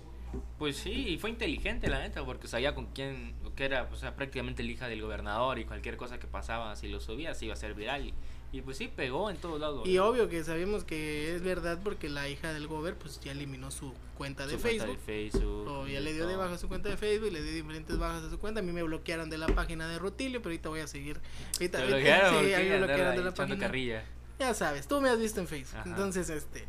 [0.62, 4.14] Pues sí, y fue inteligente la neta, porque sabía con quién, que era, o sea,
[4.14, 7.54] prácticamente la hija del gobernador y cualquier cosa que pasaba, si lo subía, se iba
[7.54, 8.06] a hacer viral.
[8.06, 8.14] Y,
[8.52, 9.88] y pues sí, pegó en todos lados.
[9.88, 13.72] Y obvio que sabemos que es verdad porque la hija del gober pues ya eliminó
[13.72, 15.04] su cuenta de Su cuenta Facebook.
[15.04, 15.66] de Facebook.
[15.66, 18.22] O ya y le dio de baja su cuenta de Facebook, le dio diferentes bajas
[18.22, 18.60] a su cuenta.
[18.60, 21.18] A mí me bloquearon de la página de Rutilio, pero ahorita voy a seguir.
[21.54, 23.58] Ahorita, Te bloquearon, sí, porque a mí me bloquearon de la página.
[23.58, 24.04] carrilla.
[24.38, 25.80] Ya sabes, tú me has visto en Facebook.
[25.80, 25.90] Ajá.
[25.90, 26.66] Entonces, este,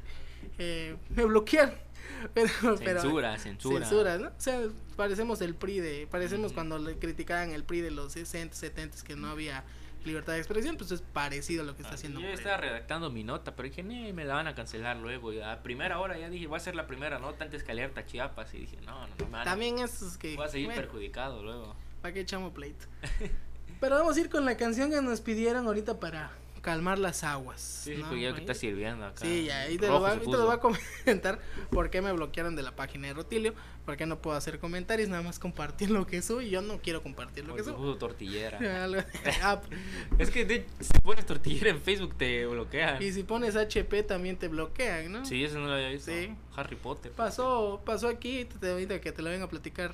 [0.58, 1.75] eh, me bloquearon.
[2.33, 3.79] Pero, pero- Censura, censura.
[3.85, 4.27] Censura, ¿no?
[4.29, 4.61] O sea,
[4.95, 9.15] parecemos el PRI de, parecemos cuando le criticaban el PRI de los 60, 70 que
[9.15, 9.63] no había
[10.05, 12.19] libertad de expresión, pues es parecido a lo que está Ah, haciendo.
[12.19, 15.31] Yo estaba redactando mi nota, pero dije, "Nee, me la van a cancelar luego.
[15.33, 18.05] Y a primera hora ya dije, voy a hacer la primera nota antes que alerta
[18.05, 18.53] Chiapas.
[18.53, 21.75] Y dije, no, no, no a- También esos que Voy a seguir bueno, perjudicado luego.
[22.01, 22.85] ¿Para qué echamos pleito?
[23.79, 26.31] Pero vamos a ir con la canción que nos pidieron ahorita para
[26.63, 27.60] calmar las aguas.
[27.62, 28.08] Sí, sí, ¿no?
[28.08, 29.23] porque ya que está sirviendo acá.
[29.26, 32.63] Sí, ya, ahí te, lo voy, a- te lo comentar por qué me bloquearon de
[32.63, 33.54] la página de Rotilio,
[33.86, 36.80] por qué no puedo hacer comentarios, nada más compartir lo que subo y yo no
[36.80, 37.80] quiero compartir lo que Porque se subo.
[37.80, 38.58] puso tortillera.
[39.43, 39.62] Ah,
[40.17, 43.04] es que de- si pones tortillera en Facebook te bloquean.
[43.04, 45.26] y si pones HP también te bloquean, ¿no?
[45.26, 46.12] Sí, eso no lo había visto.
[46.12, 46.34] Sí.
[46.56, 47.12] Harry Potter.
[47.12, 49.91] Pasó, pasó aquí, te, te que te lo venga a platicar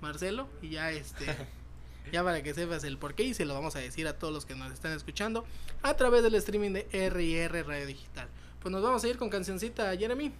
[0.00, 1.26] Marcelo y ya este
[2.12, 4.46] ya para que sepas el porqué y se lo vamos a decir a todos los
[4.46, 5.44] que nos están escuchando
[5.82, 8.28] a través del streaming de R&R Radio Digital.
[8.60, 10.32] Pues nos vamos a ir con cancioncita Jeremy.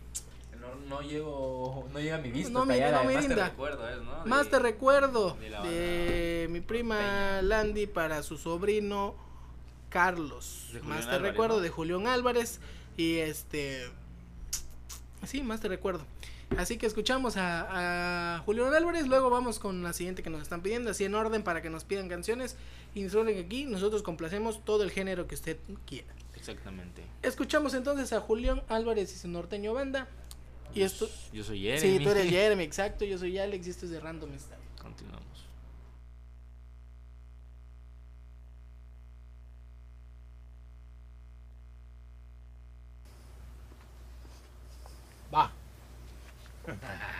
[0.60, 2.50] No, no llego, no llega mi vista.
[2.50, 4.26] No, mi- allá, no, además te recuerdo, es, ¿no?
[4.26, 7.40] Más De- te recuerdo de de mi prima.
[7.42, 9.14] Landy para su sobrino
[9.88, 10.68] Carlos.
[10.72, 12.60] De Más te Álvarez, recuerdo de Julián Álvarez
[12.96, 13.88] y este
[15.26, 16.04] sí, más te recuerdo.
[16.56, 20.62] Así que escuchamos a, a Julián Álvarez, luego vamos con la siguiente que nos están
[20.62, 22.56] pidiendo, así en orden para que nos pidan canciones.
[22.94, 26.12] Y que aquí nosotros complacemos todo el género que usted quiera.
[26.34, 27.04] Exactamente.
[27.22, 30.08] Escuchamos entonces a Julián Álvarez y su norteño banda.
[30.74, 31.08] Y esto...
[31.32, 31.98] Yo soy Jeremy.
[31.98, 34.60] Sí, tú eres Jeremy, exacto, yo soy Alex y esto es de Random Style.
[34.80, 35.49] Continuamos.
[46.66, 47.19] 嗯拜拜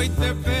[0.00, 0.59] hoy te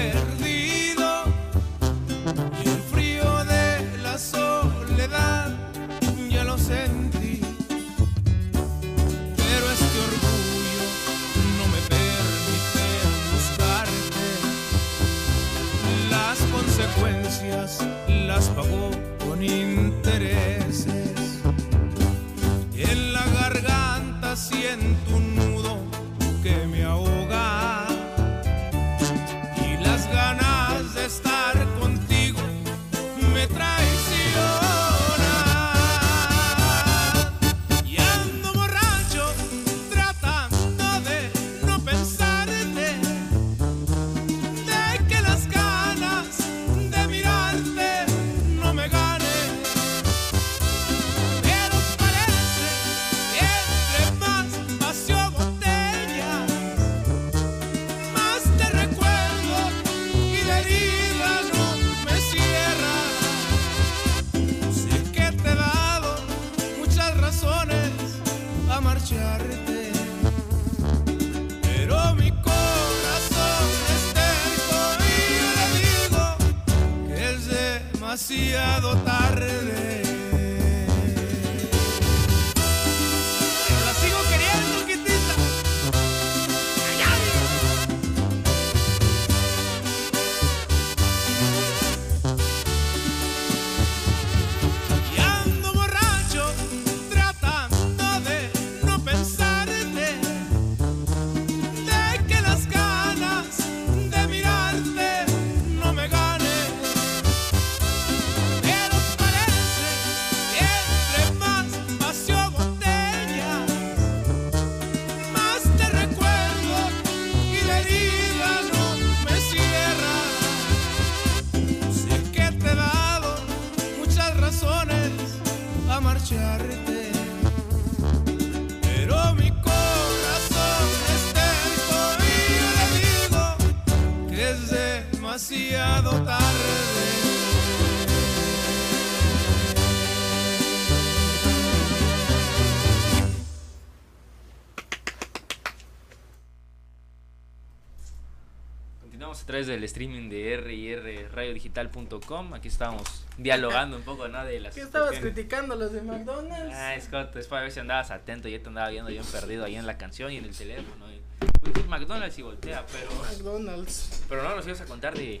[149.80, 152.52] Del streaming de rrradiodigital.com.
[152.52, 154.44] Aquí estamos dialogando un poco, ¿no?
[154.44, 155.34] De las ¿Qué estabas cuestiones.
[155.34, 156.74] criticando los de McDonald's?
[156.76, 158.50] Ah, Scott, es para ver si andabas atento.
[158.50, 161.06] Yo te andaba viendo bien perdido ahí en la canción y en el teléfono.
[161.10, 161.22] Y,
[161.66, 164.22] Uy, McDonald's y voltea, pero, McDonald's.
[164.28, 165.40] pero no nos ibas a contar de,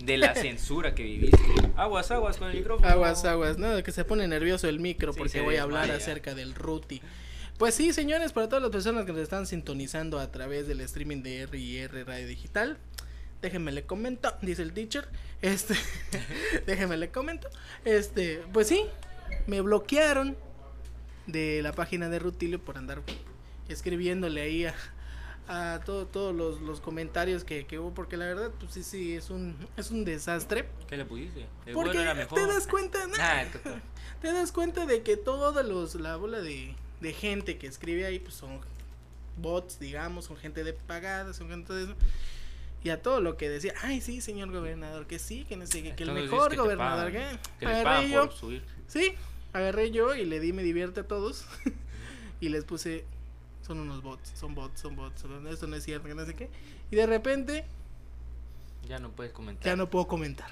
[0.00, 1.38] de la censura que viviste.
[1.74, 2.86] Aguas, aguas con el micrófono.
[2.86, 6.34] Aguas, aguas, nada, que se pone nervioso el micro Sí, porque voy a hablar acerca
[6.34, 7.00] del Ruti.
[7.56, 11.22] Pues sí, señores, para todas las personas que nos están sintonizando a través del streaming
[11.22, 12.76] de R&R Radio Digital,
[13.42, 15.08] déjenme le comento, dice el teacher,
[15.42, 15.74] este,
[16.66, 17.48] déjenme le comento,
[17.84, 18.84] este, pues sí,
[19.46, 20.36] me bloquearon
[21.26, 23.02] de la página de Rutilio por andar
[23.68, 24.74] escribiéndole ahí a,
[25.46, 29.14] a todo- todos los, los comentarios que, que hubo, porque la verdad, pues sí, sí,
[29.14, 30.68] es un, es un desastre.
[30.88, 31.46] ¿Qué le pusiste?
[31.66, 32.38] El Porque bueno era mejor.
[32.38, 33.14] te das cuenta, ¿no?
[33.18, 33.70] Ah, el coto.
[34.22, 38.18] te das cuenta de que todos los la bola de, de gente que escribe ahí
[38.18, 38.58] pues son
[39.36, 41.94] bots, digamos, son gente de pagada, son gente de eso.
[42.84, 45.82] Y a todo lo que decía, ay sí, señor gobernador, que sí, que no sé
[45.82, 48.62] qué, que el mejor que gobernador, pagan, que Que agarré yo, subir.
[48.86, 49.14] sí,
[49.52, 51.44] agarré yo y le di me divierte a todos
[52.40, 53.04] y les puse
[53.66, 56.34] son unos bots, son bots, son bots, son- esto no es cierto, que no sé
[56.34, 56.48] qué.
[56.90, 57.64] Y de repente
[58.88, 59.64] Ya no puedes comentar.
[59.66, 60.48] ya no puedo comentar.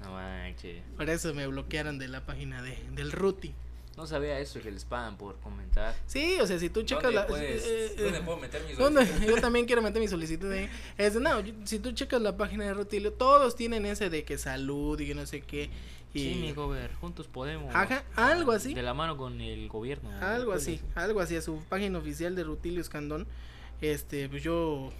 [0.00, 0.82] No manches.
[0.96, 3.52] Por eso me bloquearon de la página de, del Ruti.
[3.96, 5.94] No sabía eso, que les pagan por comentar.
[6.06, 7.26] Sí, o sea, si tú checas ¿Dónde la...
[7.26, 9.06] puedes- eh, eh, ¿Dónde puedo meter ¿Dónde?
[9.26, 10.68] Yo también quiero meter mi solicitud ahí.
[10.96, 14.38] Es no, yo- si tú checas la página de Rutilio, todos tienen ese de que
[14.38, 15.68] salud y que no sé qué.
[16.14, 17.74] Y Sí, mi gober, juntos podemos.
[17.74, 18.74] Ajá, algo así.
[18.74, 20.10] De la mano con el gobierno.
[20.20, 23.26] algo así, algo así, a su página oficial de Rutilio Escandón.
[23.80, 24.90] Este, pues yo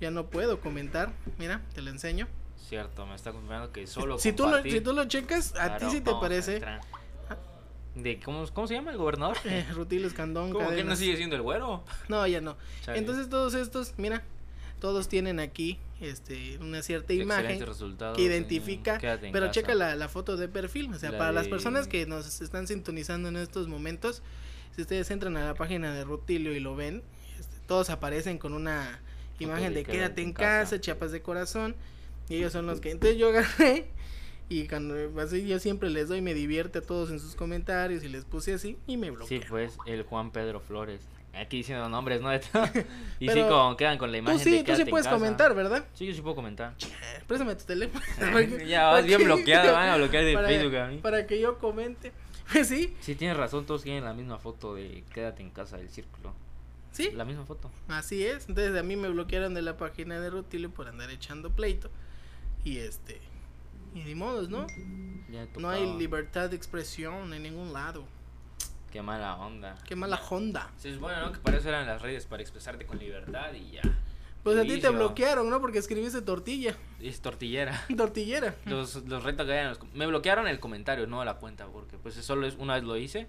[0.00, 1.12] ya no puedo comentar.
[1.38, 2.28] Mira, te lo enseño.
[2.56, 5.86] Cierto, me está confirmando que solo Si tú, lo, si tú lo checas, a ti
[5.90, 6.60] sí te a parece.
[7.94, 9.36] De, ¿cómo, ¿Cómo se llama el gobernador?
[9.44, 10.52] eh, Rutilio Escandón.
[10.52, 11.84] ¿Cómo que no sigue siendo el güero?
[12.08, 12.56] No, ya no.
[12.84, 12.98] Chale.
[12.98, 14.22] Entonces todos estos, mira,
[14.80, 17.62] todos tienen aquí este una cierta imagen
[18.16, 19.50] que identifica, en pero casa.
[19.50, 22.66] checa la, la foto de perfil, o sea, La para las personas que nos están
[22.66, 24.22] sintonizando en estos momentos,
[24.74, 27.02] si ustedes entran a la página de Rutilio y lo ven,
[27.38, 29.00] este, todos aparecen con una
[29.38, 31.76] imagen de, quédate en casa, chapas de corazón,
[32.28, 33.88] y ellos son los que, entonces yo agarré
[34.50, 38.08] y cuando así yo siempre les doy, me divierte a todos en sus comentarios y
[38.08, 39.40] les puse así y me Sí, bloqueé.
[39.48, 41.00] pues, el Juan Pedro Flores.
[41.32, 42.34] Aquí diciendo nombres, ¿no?
[42.34, 42.44] Y sí,
[43.20, 45.84] Pero como quedan con la Tú imagen sí, de tú sí puedes comentar, ¿verdad?
[45.94, 46.74] Sí, yo sí puedo comentar.
[47.28, 48.04] Préstame tu teléfono.
[48.68, 50.96] ya vas bien bloqueado, van a bloquear de para, Facebook a mí.
[50.98, 52.12] Para que yo comente.
[52.52, 55.88] Pues sí, Sí, tienes razón, todos tienen la misma foto de quédate en casa del
[55.88, 56.34] círculo.
[56.90, 57.70] sí, La misma foto.
[57.86, 58.48] así es.
[58.48, 61.88] Entonces a mí me bloquearon de la página de Rutilio por andar echando pleito.
[62.64, 63.20] Y este.
[63.94, 64.66] Y ni modos, ¿no?
[65.58, 68.04] No hay libertad de expresión en ningún lado.
[68.90, 69.76] Qué mala onda.
[69.86, 70.70] Qué mala Honda.
[70.76, 71.30] Se supone, ¿no?
[71.32, 73.82] Que para eso eran las redes, para expresarte con libertad y ya.
[74.42, 75.60] Pues a ti te bloquearon, ¿no?
[75.60, 76.74] Porque escribiste tortilla.
[77.00, 77.84] Es tortillera.
[77.96, 78.56] Tortillera.
[78.64, 79.78] Los, los retos que hay en los...
[79.78, 82.96] com- Me bloquearon el comentario, no la cuenta, porque pues solo es una vez lo
[82.96, 83.28] hice,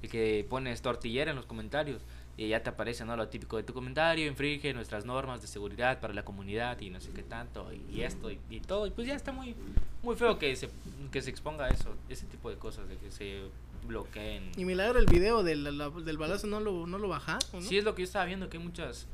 [0.00, 2.00] y que pones tortillera en los comentarios,
[2.36, 3.16] y ya te aparece, ¿no?
[3.16, 7.00] Lo típico de tu comentario, infringe nuestras normas de seguridad para la comunidad, y no
[7.00, 9.54] sé qué tanto, y, y esto, y, y todo, y pues ya está muy
[10.02, 10.68] muy feo que se,
[11.12, 13.42] que se exponga eso, ese tipo de cosas, de que se
[13.86, 14.50] bloqueen.
[14.56, 17.60] Y milagro el video del, la- del balazo no lo, no lo bajaron, ¿no?
[17.62, 19.06] Sí, es lo que yo estaba viendo, que hay muchas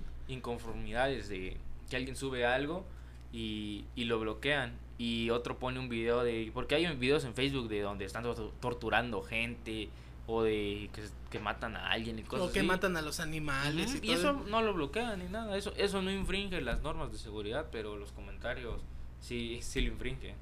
[0.49, 1.57] inconformidades de
[1.91, 2.85] que alguien sube algo
[3.33, 6.51] y, y lo bloquean y otro pone un video de...
[6.55, 9.89] Porque hay videos en Facebook de donde están to- torturando gente
[10.31, 12.69] o de que, que matan a alguien y cosas o que así.
[12.69, 13.95] matan a los animales.
[13.95, 14.13] Y, y todo.
[14.15, 17.97] eso no lo bloquean ni nada, eso, eso no infringe las normas de seguridad, pero
[17.97, 18.81] los comentarios
[19.21, 20.37] sí, sí lo infringen.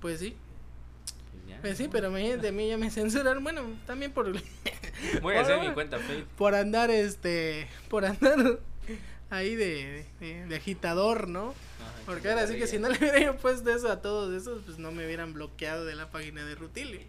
[0.00, 0.34] Pues sí.
[1.32, 1.60] pues ya.
[1.60, 3.44] Pues sí, pero imagínate, a mí ya me censuran.
[3.44, 4.32] Bueno, también por,
[5.22, 6.24] Voy a hacer mi cuenta fake.
[6.36, 8.58] por andar, este, por andar
[9.28, 11.54] ahí de, de, de agitador, ¿no?
[12.06, 14.78] Porque ahora sí que si no le hubiera yo puesto eso a todos esos, pues
[14.78, 17.00] no me hubieran bloqueado de la página de Rutilio.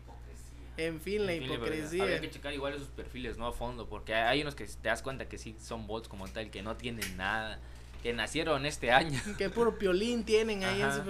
[0.78, 2.04] En fin, la En fin, hipocresía.
[2.04, 5.02] Habría que checar igual esos perfiles, no a fondo, porque hay unos que te das
[5.02, 7.60] cuenta que sí son bots como tal, que no tienen nada,
[8.04, 11.04] que nacieron este año Que puro piolín tienen ahí Ajá.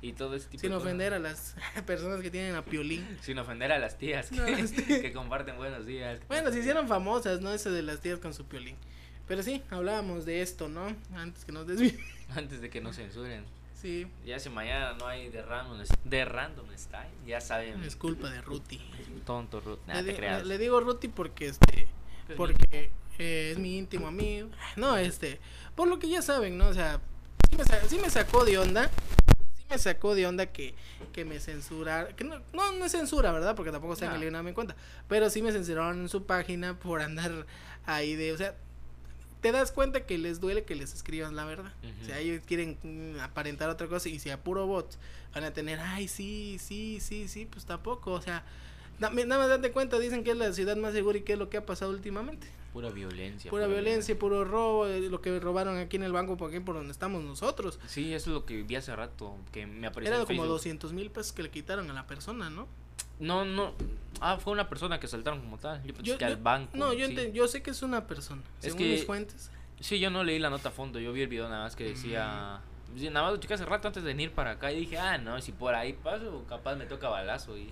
[0.00, 0.86] y todo ese tipo Sin de cosas.
[0.86, 1.54] ofender a las
[1.86, 3.06] personas que tienen a piolín.
[3.22, 5.00] Sin ofender a las tías que, No, las tías.
[5.00, 6.18] que comparten buenos días.
[6.28, 7.52] Bueno, se hicieron famosas, ¿no?
[7.52, 8.76] Eso de las tías con su piolín.
[9.28, 10.94] Pero sí, hablábamos de esto, ¿no?
[11.14, 11.96] Antes que nos desvíen.
[12.34, 13.44] Antes de que nos censuren.
[13.82, 17.82] Sí, Ya si mañana no hay de random, de random style, ya saben.
[17.82, 18.80] es culpa de Ruti.
[19.26, 19.80] Tonto, Ruth.
[19.88, 21.88] Nah, le, le digo Ruti porque este
[22.28, 24.48] Es porque eh, es mi íntimo amigo.
[24.76, 25.40] No, este,
[25.74, 26.68] por lo que ya saben, ¿no?
[26.68, 27.00] O sea,
[27.50, 28.88] sí me, sa- sí me sacó de onda.
[29.58, 30.74] Sí me sacó de onda que,
[31.12, 32.14] que me censuraron.
[32.14, 33.56] Que no, no, no es censura, ¿verdad?
[33.56, 34.18] Porque tampoco saben No.
[34.20, 34.76] que le nada en cuenta.
[35.08, 37.46] Pero sí me censuraron en su página por andar
[37.84, 38.32] ahí de.
[38.32, 38.54] O sea,
[39.42, 41.72] te das cuenta que les duele que les escriban la verdad.
[42.02, 44.96] O sea, ellos quieren mm, aparentar otra cosa y si a puro bot
[45.34, 48.12] van a tener, ay, sí, sí, sí, sí, pues tampoco.
[48.12, 48.44] O sea,
[48.98, 51.38] na- nada más date cuenta, dicen que es la ciudad más segura y qué es
[51.38, 52.46] lo que ha pasado últimamente.
[52.72, 53.50] Pura violencia.
[53.50, 56.74] Pura violencia, puro robo, eh, lo que robaron aquí en el banco, por aquí por
[56.74, 57.78] donde estamos nosotros.
[57.86, 60.48] Sí, eso es lo que vi hace rato, que me apareció Era como Facebook.
[60.48, 62.66] 200 mil pesos que le quitaron a la persona, ¿no?
[63.18, 63.74] No, no.
[64.20, 65.82] Ah, fue una persona que saltaron como tal.
[65.84, 66.76] Yo pensé Yo, que al banco.
[66.76, 67.14] no, yo, sí.
[67.16, 69.50] enten- yo sé que es una persona, Es según que- mis fuentes.
[69.80, 71.84] Sí, yo no leí la nota a fondo, yo vi el video nada más que
[71.84, 72.60] decía...
[72.94, 73.04] Mm.
[73.06, 75.40] Nada más lo chequé hace rato antes de venir para acá y dije, ah, no,
[75.40, 77.70] si por ahí paso, capaz me toca balazo y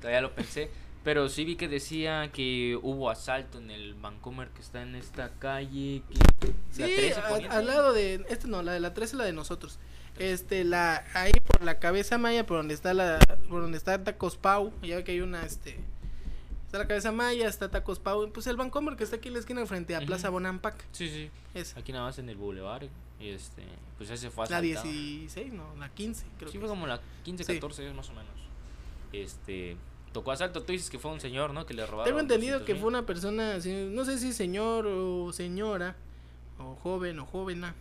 [0.00, 0.70] todavía lo pensé.
[1.06, 5.30] Pero sí vi que decía que hubo asalto en el Vancomer que está en esta
[5.38, 6.02] calle.
[6.40, 9.18] Que, Sí, la 13 a- al lado de, este no, la de la 13 es
[9.18, 9.78] la de nosotros.
[10.18, 14.36] Este, la, ahí por la cabeza maya, por donde está la, por donde está Tacos
[14.36, 15.78] Pau, ya ve que hay una, este,
[16.64, 19.40] está la cabeza maya, está Tacos Pau, pues el Vancomer que está aquí en la
[19.40, 20.34] esquina frente a Plaza Ujú.
[20.38, 21.30] Bonampak, Sí, sí.
[21.54, 22.88] es Aquí nada más en el boulevard.
[23.20, 23.62] Y este,
[23.96, 24.84] pues ese fue la asaltado.
[24.88, 26.70] 16, no, la 15, creo Sí, que fue es.
[26.70, 27.52] como la 15, Sí.
[27.54, 28.34] 14 más o menos.
[29.12, 29.76] Este,
[30.16, 30.62] tocó asalto.
[30.62, 31.66] Tú dices que fue un señor, ¿no?
[31.66, 32.06] Que le robaron.
[32.06, 32.74] Tengo entendido 200,000.
[32.74, 33.58] que fue una persona,
[33.90, 35.94] no sé si señor o señora,
[36.58, 37.74] o joven o jovena,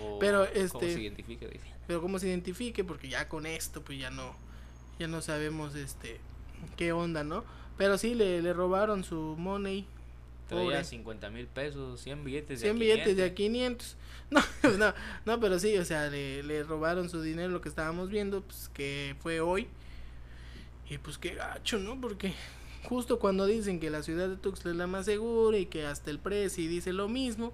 [0.00, 1.46] O pero, ¿Cómo este- se identifica?
[1.46, 1.64] Dice.
[1.88, 4.36] pero cómo se identifique, porque ya con esto, pues ya no,
[5.00, 6.20] ya no sabemos, este,
[6.76, 7.42] qué onda, ¿no?
[7.76, 9.84] Pero sí, le, le robaron su money,
[10.48, 10.84] Traía Pobre.
[10.84, 13.96] 50 mil pesos, 100 billetes de 100 a billetes de a 500.
[13.96, 13.96] 500.
[14.62, 18.10] No, no, no, pero sí, o sea, le, le robaron su dinero, lo que estábamos
[18.10, 19.66] viendo, pues que fue hoy.
[20.90, 21.98] Y pues qué gacho, ¿no?
[22.00, 22.34] Porque
[22.82, 26.10] justo cuando dicen que la ciudad de Tuxtla es la más segura y que hasta
[26.10, 27.52] el Prezi dice lo mismo,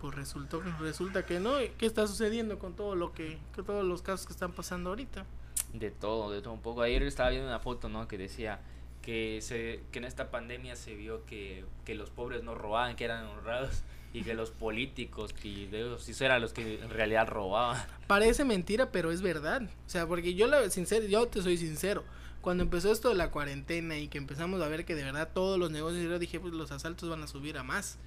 [0.00, 1.62] pues resultó, resulta que no.
[1.62, 4.90] ¿Y ¿Qué está sucediendo con todo lo que, con todos los casos que están pasando
[4.90, 5.26] ahorita?
[5.74, 6.80] De todo, de todo un poco.
[6.80, 8.08] Ayer estaba viendo una foto, ¿no?
[8.08, 8.60] Que decía
[9.02, 13.04] que se que en esta pandemia se vio que, que los pobres no robaban, que
[13.04, 13.82] eran honrados
[14.14, 17.84] y que los políticos que sí eran los que en realidad robaban.
[18.06, 19.62] Parece mentira, pero es verdad.
[19.64, 22.04] O sea, porque yo la sincero, yo te soy sincero.
[22.44, 25.58] Cuando empezó esto de la cuarentena y que empezamos a ver que de verdad todos
[25.58, 27.98] los negocios, yo dije, pues los asaltos van a subir a más.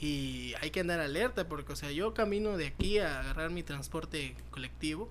[0.00, 3.62] Y hay que andar alerta porque, o sea, yo camino de aquí a agarrar mi
[3.62, 5.10] transporte colectivo.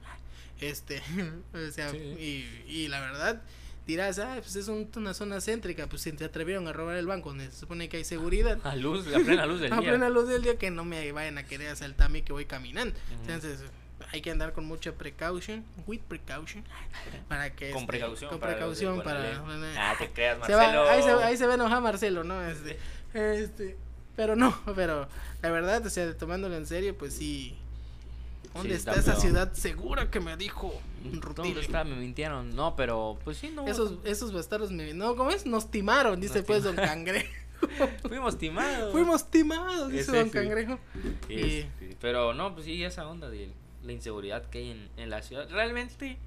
[0.59, 1.01] Este,
[1.53, 1.97] o sea, Sí.
[1.97, 3.41] y, y la verdad,
[3.87, 7.07] dirás, ah, pues es un- una zona céntrica, pues si te atrevieron a robar el
[7.07, 8.59] banco donde se supone que hay seguridad.
[8.65, 9.89] A luz, a plena luz del A día.
[9.89, 12.45] plena luz del día que no me vayan a querer asaltar a mí que voy
[12.45, 12.93] caminando.
[13.21, 13.59] Entonces,
[14.11, 16.63] hay que andar con mucha precaution, with precaution,
[17.27, 17.69] para que...
[17.71, 18.29] Con este, precaución.
[18.29, 19.39] Con para precaución para...
[19.39, 19.75] Conalep.
[19.77, 20.83] Ah, te creas, Se Marcelo.
[20.83, 22.41] va, ahí, se, ahí se a enojar Marcelo, ¿no?
[22.43, 22.77] Este,
[23.13, 23.77] este,
[24.15, 25.07] pero no, pero
[25.41, 27.57] la verdad, o sea, tomándolo en serio, pues sí.
[28.53, 31.61] ¿Dónde Sí, está, esa ciudad segura que me dijo ¿Dónde Rutilio?
[31.61, 31.85] está?
[31.85, 32.53] Me mintieron.
[32.53, 33.65] No, pero pues sí, no.
[33.65, 34.93] Esos, esos bastardos me...
[34.93, 35.45] No, ¿cómo es?
[35.45, 36.75] Nos timaron, dice Nos pues Don.
[36.75, 37.29] Cangrejo.
[38.01, 38.91] Fuimos timados.
[38.91, 40.29] Fuimos timados, dice Don.
[40.29, 40.79] Cangrejo.
[41.29, 41.65] Y-
[42.01, 43.51] Pero no, pues sí, esa onda de
[43.83, 45.49] la inseguridad que hay en, en la ciudad.
[45.49, 46.17] Realmente,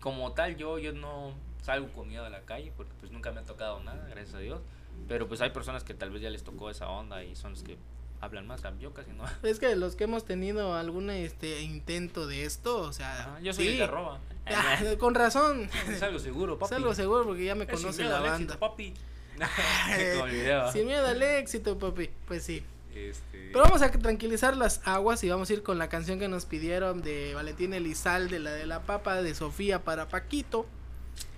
[0.00, 3.40] como tal, yo, yo no salgo con miedo a la calle porque pues nunca me
[3.40, 4.60] ha tocado nada, gracias a Dios.
[5.08, 7.62] Pero pues hay personas que tal vez ya les tocó esa onda y son los
[7.62, 7.76] que
[8.20, 8.62] hablan más.
[8.80, 9.24] Yo casi no.
[9.42, 13.64] Es que los que hemos tenido algún este intento de esto, o sea, yo soy
[13.64, 13.70] sí.
[13.72, 14.20] el que roba.
[14.44, 15.70] Ah, con razón.
[15.88, 16.74] es algo seguro, papi.
[16.74, 18.54] Es algo seguro porque ya me conoce miedo la al banda.
[18.54, 18.92] éxito, papi.
[20.72, 22.10] Sin miedo al éxito, papi.
[22.26, 22.64] Pues sí.
[22.94, 26.28] Este, Pero vamos a tranquilizar las aguas y vamos a ir con la canción que
[26.28, 30.66] nos pidieron de Valentín Elizalde, la de la papa de Sofía para Paquito.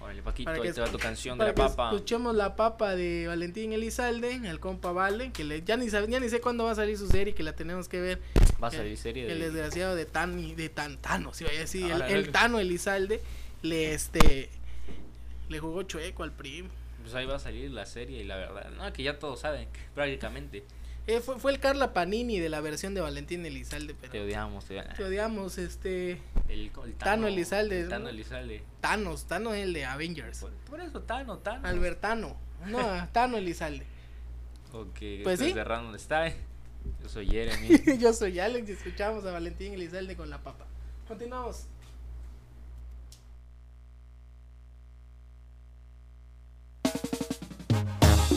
[0.00, 1.90] Órale, Paquito, para que ahí te va tu canción de la que papa.
[1.90, 6.28] escuchemos la papa de Valentín Elizalde, el compa Vale, que le, ya, ni ya ni
[6.28, 8.20] sé cuándo va a salir su serie, que la tenemos que ver.
[8.62, 9.44] Va a el- salir serie El de...
[9.50, 13.20] desgraciado de Tan de Tantano, si vaya a decir, el, Ah, el el- Tano Elizalde
[13.62, 14.50] le este
[15.48, 16.68] le jugó chueco al PRI.
[17.02, 18.70] Pues ahí va a salir la serie y la verdad.
[18.76, 20.64] No, que ya todos saben, prácticamente.
[21.06, 24.64] Eh, fue, fue el Carla Panini de la versión de Valentín Elizalde, pero Te odiamos,
[24.64, 24.96] te odiamos.
[24.96, 26.12] te odiamos, este,
[26.48, 28.08] El, el Tano Elizalde, el Tano ¿no?
[28.10, 28.62] Elizalde.
[28.80, 30.38] Thanos, Thanos es el de Avengers.
[30.40, 31.68] Por, por eso, Tano, Tano.
[31.68, 32.36] Albertano,
[32.66, 33.84] no, Tano Elizalde.
[34.72, 35.52] Ok, Pues sí.
[35.52, 36.36] de Random Style.
[37.02, 37.68] Yo soy Jeremy.
[37.98, 40.64] Yo soy Alex y escuchamos a Valentín Elizalde con la papa.
[41.06, 41.66] Continuamos.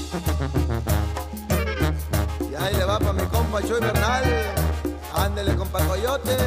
[2.49, 4.23] Y ahí le va pa' mi compa Chuy Bernal.
[5.13, 6.37] Ándele, compa Coyote.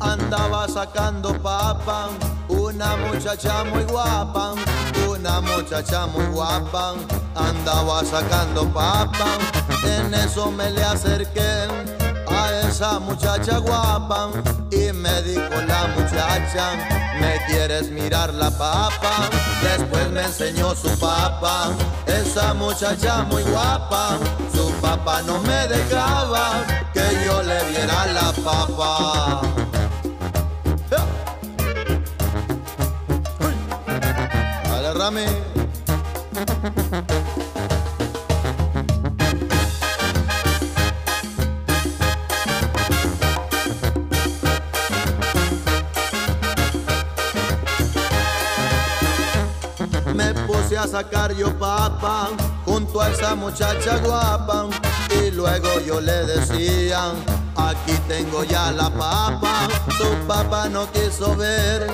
[0.00, 2.10] Andaba sacando papa,
[2.48, 4.54] una muchacha muy guapa,
[5.08, 6.94] una muchacha muy guapa.
[7.34, 9.38] Andaba sacando papa,
[9.84, 11.87] en eso me le acerqué
[12.68, 14.30] esa muchacha guapa
[14.70, 16.74] y me dijo la muchacha,
[17.20, 19.30] ¿me quieres mirar la papa?
[19.62, 21.70] Después me enseñó su papa,
[22.06, 24.18] esa muchacha muy guapa,
[24.54, 29.40] su papá no me dejaba que yo le viera la papa.
[34.68, 35.26] Dale, Rami.
[50.78, 52.28] A sacar yo papa
[52.64, 54.68] junto a esa muchacha guapa
[55.10, 57.14] y luego yo le decía,
[57.56, 59.68] aquí tengo ya la papa.
[59.98, 61.84] Su papá no quiso ver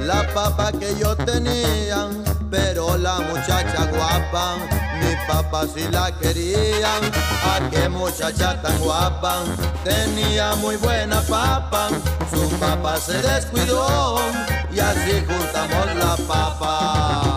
[0.00, 2.08] la papa que yo tenía,
[2.50, 4.56] pero la muchacha guapa,
[5.00, 6.96] mi papá sí la quería.
[7.44, 9.44] A qué muchacha tan guapa,
[9.84, 11.90] tenía muy buena papa.
[12.32, 14.18] Su papá se descuidó
[14.72, 17.31] y así juntamos la papa.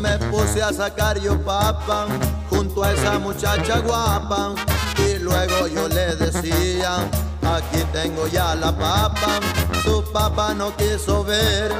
[0.00, 2.06] Me puse a sacar yo papa
[2.50, 4.54] junto a esa muchacha guapa
[4.98, 6.98] y luego yo le decía,
[7.42, 9.40] aquí tengo ya la papa.
[9.84, 11.70] Su papá no quiso ver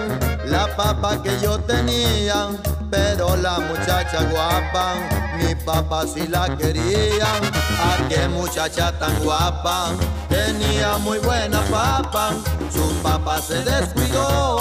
[0.45, 2.51] la papa que yo tenía,
[2.91, 4.93] pero la muchacha guapa,
[5.39, 7.25] mi papá sí la quería.
[7.25, 9.93] A qué muchacha tan guapa,
[10.29, 12.33] tenía muy buena papa.
[12.71, 14.59] Su papá se descuidó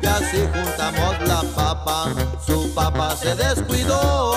[0.00, 2.06] y así juntamos la papa.
[2.46, 4.34] Su papá se descuidó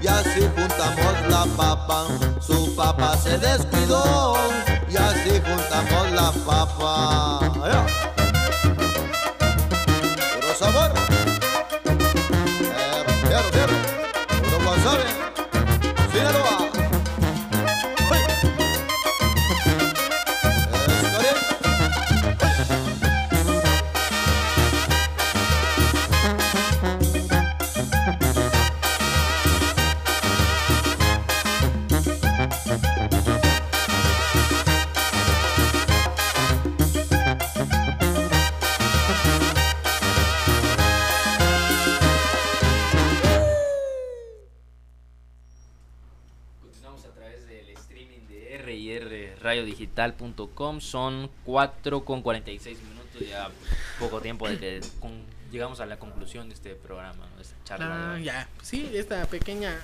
[0.00, 2.06] y así juntamos la papa.
[2.40, 4.34] Su papá se descuidó
[5.32, 8.11] y así juntamos la papa.
[49.62, 50.80] radiodigital.com.
[50.80, 53.50] Son 4 con 46 minutos, ya
[53.98, 58.14] poco tiempo de que con- llegamos a la conclusión de este programa, esta charla.
[58.14, 59.78] Ah, ya, sí, esta pequeña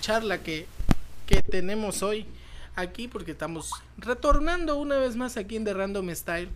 [0.00, 0.66] charla que,
[1.26, 2.26] que tenemos hoy
[2.76, 6.48] aquí porque estamos retornando una vez más aquí en The Random Style.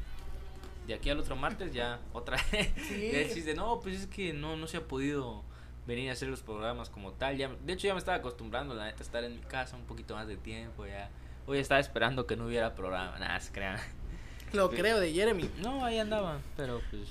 [0.86, 2.70] De aquí al otro martes ya otra vez.
[2.88, 2.94] Sí.
[3.10, 5.42] Decís de, no, pues es que no, no se ha podido
[5.86, 7.36] venir a hacer los programas como tal.
[7.38, 9.84] Ya, de hecho ya me estaba acostumbrando, la neta, a estar en mi casa un
[9.84, 10.86] poquito más de tiempo.
[10.86, 11.08] ya
[11.48, 13.78] Hoy estaba esperando que no hubiera programa, nada, se crean.
[14.52, 15.48] Lo creo de Jeremy.
[15.62, 17.04] No, ahí andaba, pero pues,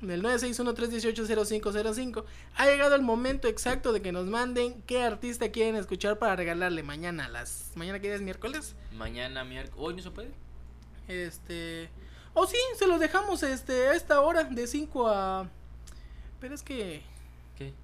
[0.00, 2.24] del 961-318-0505.
[2.54, 6.84] Ha llegado el momento exacto de que nos manden qué artista quieren escuchar para regalarle
[6.84, 7.72] mañana a las...
[7.74, 8.76] ¿Mañana qué día es miércoles?
[8.92, 9.76] Mañana, miércoles.
[9.84, 10.30] ¿Hoy no se puede?
[11.12, 11.90] Este...
[12.34, 15.48] Oh sí, se los dejamos este, a esta hora, de 5 a...
[16.40, 17.02] Pero es que...
[17.56, 17.74] ¿Qué?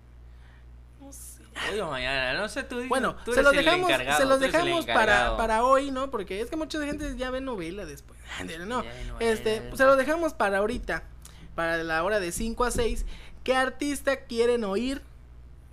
[1.01, 1.43] No sé.
[1.71, 4.87] Hoy o mañana, no sé, tú dices, Bueno, tú se los dejamos, se los dejamos
[4.87, 6.11] para, para hoy, ¿no?
[6.11, 8.19] Porque es que mucha gente ya ve novela después.
[8.67, 8.85] No,
[9.21, 11.03] este, pues se los dejamos para ahorita,
[11.55, 13.07] para la hora de 5 a 6.
[13.43, 15.03] ¿Qué artista quieren oír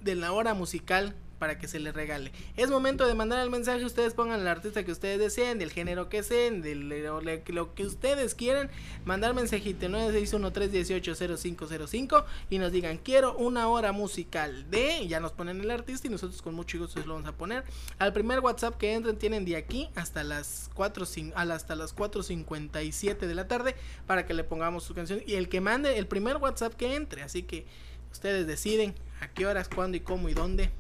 [0.02, 2.32] de la hora musical para que se les regale?
[2.58, 6.10] Es momento de mandar el mensaje, ustedes pongan el artista que ustedes deseen, del género
[6.10, 8.70] que sean, de lo, que ustedes quieran,
[9.06, 15.72] mandar mensajito 961-318-0505 y nos digan, quiero una hora musical de, ya nos ponen el
[15.72, 17.64] artista y nosotros con mucho gusto se lo vamos a poner.
[18.00, 21.76] Al primer WhatsApp que entren tienen de aquí hasta las 4, cin- a la- hasta
[21.76, 23.76] las 4.57 de la tarde
[24.08, 25.22] para que le pongamos su canción.
[25.26, 27.66] Y el que mande el primer WhatsApp que entre, así que
[28.12, 30.72] ustedes deciden a qué horas, cuándo y cómo y dónde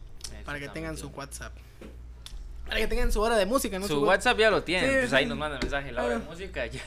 [0.46, 1.54] para que tengan su WhatsApp.
[2.68, 3.88] Para que tengan su hora de música, ¿no?
[3.88, 5.30] Su WhatsApp ya lo tienen, Sí, pues ahí sí.
[5.30, 6.28] nos mandan mensaje la hora de Ah.
[6.30, 6.82] música, ya,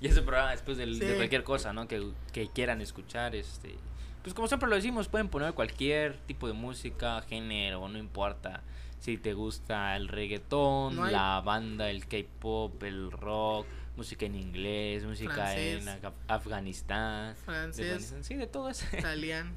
[0.00, 0.98] ya ese programa después Sí.
[0.98, 1.86] de cualquier cosa, ¿no?
[1.86, 3.76] Que, que quieran escuchar, este,
[4.22, 8.62] pues como siempre lo decimos, pueden poner cualquier tipo de música, género, no importa
[8.98, 14.34] si te gusta el reggaetón, No hay- la banda, el K-pop, el rock, música en
[14.36, 15.86] inglés, música Francés.
[15.86, 17.86] en Af- Afganistán, de Francés.
[17.86, 18.84] Afganistán, sí, de todo eso.
[18.98, 19.50] Italiano,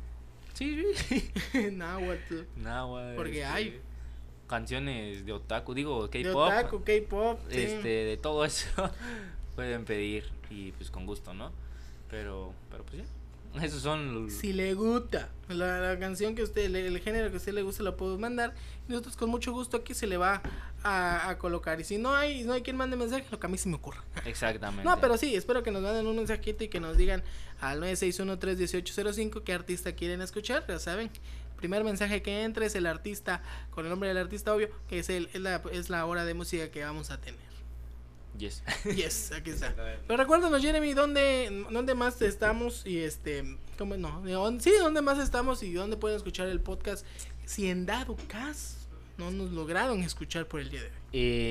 [0.56, 1.32] sí, sí.
[1.72, 3.80] náhuatl, Náhuatl, Porque este, hay.
[4.48, 7.62] canciones de otaku, digo de K-pop otaku, K-pop, sí.
[7.62, 8.68] este de todo eso
[9.56, 11.52] pueden pedir y pues con gusto no
[12.10, 16.88] pero pero pues ya esos son Si le gusta la, la canción que usted, le-
[16.88, 18.54] el género que a usted le gusta, lo puedo mandar.
[18.86, 20.42] Y nosotros con mucho gusto aquí se le va
[20.86, 21.82] a, a colocar.
[21.82, 23.76] Y si no hay, no hay quien mande mensaje, lo que a mí se me
[23.76, 24.04] ocurra.
[24.26, 27.24] exactamente No, pero sí, espero que nos manden un mensajito y que nos digan
[27.60, 31.10] al 961-31805 qué artista quieren escuchar, ya saben.
[31.58, 35.10] Primer mensaje que entre es el artista, con el nombre del artista obvio, que es,
[35.10, 37.40] el, es, la, es la hora de música que vamos a tener.
[38.38, 38.62] yes
[38.96, 39.74] Yes, aquí está.
[40.08, 42.86] Pero recuérdanos, Jeremy, ¿dónde, dónde más estamos?
[42.86, 44.22] Y este, ¿cómo no?
[44.22, 47.06] ¿De dónde- Sí, ¿dónde más estamos y dónde pueden escuchar el podcast?
[47.46, 48.78] Si en dado caso
[49.18, 50.94] no nos lograron escuchar por el día de hoy.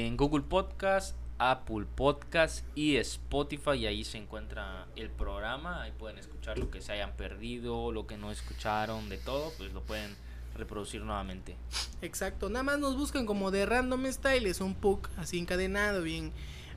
[0.07, 6.19] en Google Podcast Apple Podcast y Spotify y ahí se encuentra el programa ahí pueden
[6.19, 10.15] escuchar lo que se hayan perdido lo que no escucharon de todo pues lo pueden
[10.57, 11.57] reproducir nuevamente
[12.03, 16.33] Exacto, nada más nos buscan como de Random Style, es un puk así encadenado, bien,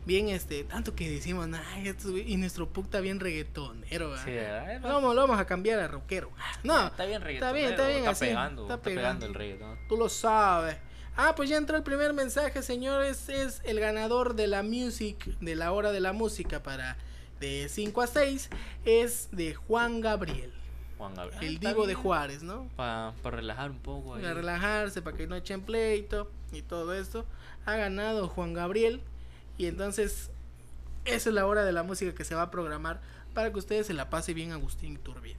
[0.08, 4.26] bien este, tanto que decimos, ay, güey", y nuestro puk está bien reggaetonero, ¿verdad?
[4.26, 4.82] Sí, ¿verdad?
[4.82, 6.32] Lo vamos, lo vamos a cambiar a rockero.
[6.64, 9.01] No, está bien está bien, está reggaetonero, bien está así, pegando está pegando.
[9.01, 10.78] pegando el reggaetón Tú lo sabes.
[11.20, 13.28] Ah, pues ya entró el primer mensaje, señores.
[13.28, 16.95] Es el ganador de la music, de la hora de la música para
[17.39, 18.49] de 5 a 6.
[18.86, 20.53] Es de Juan Gabriel,
[20.99, 21.95] Juan Gabriel el Ah, divo de.
[21.95, 22.70] Juárez, ¿no?
[22.76, 24.14] Para relajar un poco.
[24.16, 24.22] ahí.
[24.22, 27.26] Para relajarse, para que no echen pleito y todo esto.
[27.66, 29.01] Ha ganado Juan Gabriel.
[29.58, 30.30] Y entonces,
[31.05, 32.99] esa es la hora de la música que se va a programar
[33.34, 35.38] para que ustedes se la pase bien Agustín Iturbide.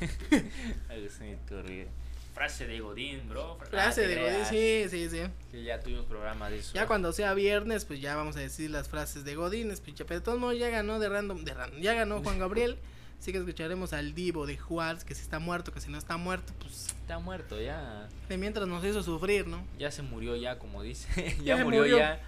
[0.90, 1.88] Agustín Iturride.
[2.34, 3.58] Frase de Godín, bro.
[3.68, 5.22] Frase Ah, te de Godín, sí, sí, sí.
[5.50, 6.72] Que ya tuvimos programa de eso.
[6.72, 10.04] Ya cuando sea viernes, pues ya vamos a decir las frases de Godínez, pinche.
[10.04, 12.78] Pero de todos modos ya ganó de random, de random, ya ganó Juan Gabriel.
[13.20, 16.16] Así que escucharemos al divo de Juárez, que si está muerto, que si no está
[16.16, 18.08] muerto, pues Está muerto ya.
[18.28, 19.64] de mientras nos hizo sufrir, ¿no?
[19.76, 21.08] Ya se murió ya, como dice.
[21.38, 21.98] Ya ya se murió, murió.
[21.98, 22.20] ya.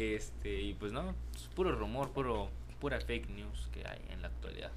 [0.00, 4.28] Este, y pues no, es puro rumor, puro pura fake news que hay en la
[4.28, 4.70] actualidad.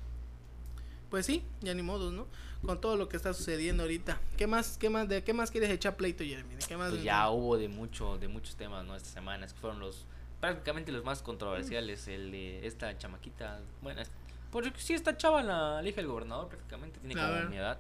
[1.10, 2.26] Pues sí, ya ni modos, ¿no?
[2.66, 4.20] Con todo lo que está sucediendo ahorita.
[4.38, 6.56] ¿Qué más, qué más, de qué más quieres echar pleito, Jeremy?
[6.56, 6.92] ¿De qué más?
[6.92, 8.96] Pues ya hubo de mucho, de muchos temas, ¿no?
[8.96, 10.06] Estas semanas, que fueron los,
[10.40, 14.10] prácticamente los más controversiales, el de esta chamaquita, bueno, es-
[14.52, 17.80] porque sí esta chava, la, la hija del gobernador, prácticamente tiene como mi edad,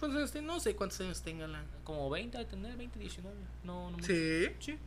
[0.00, 1.62] Pues este, no sé cuántos años tenga la.
[1.84, 4.06] como 20 de tener, 20, 19, no, no mucho.
[4.06, 4.46] Sí.
[4.60, 4.78] Sí.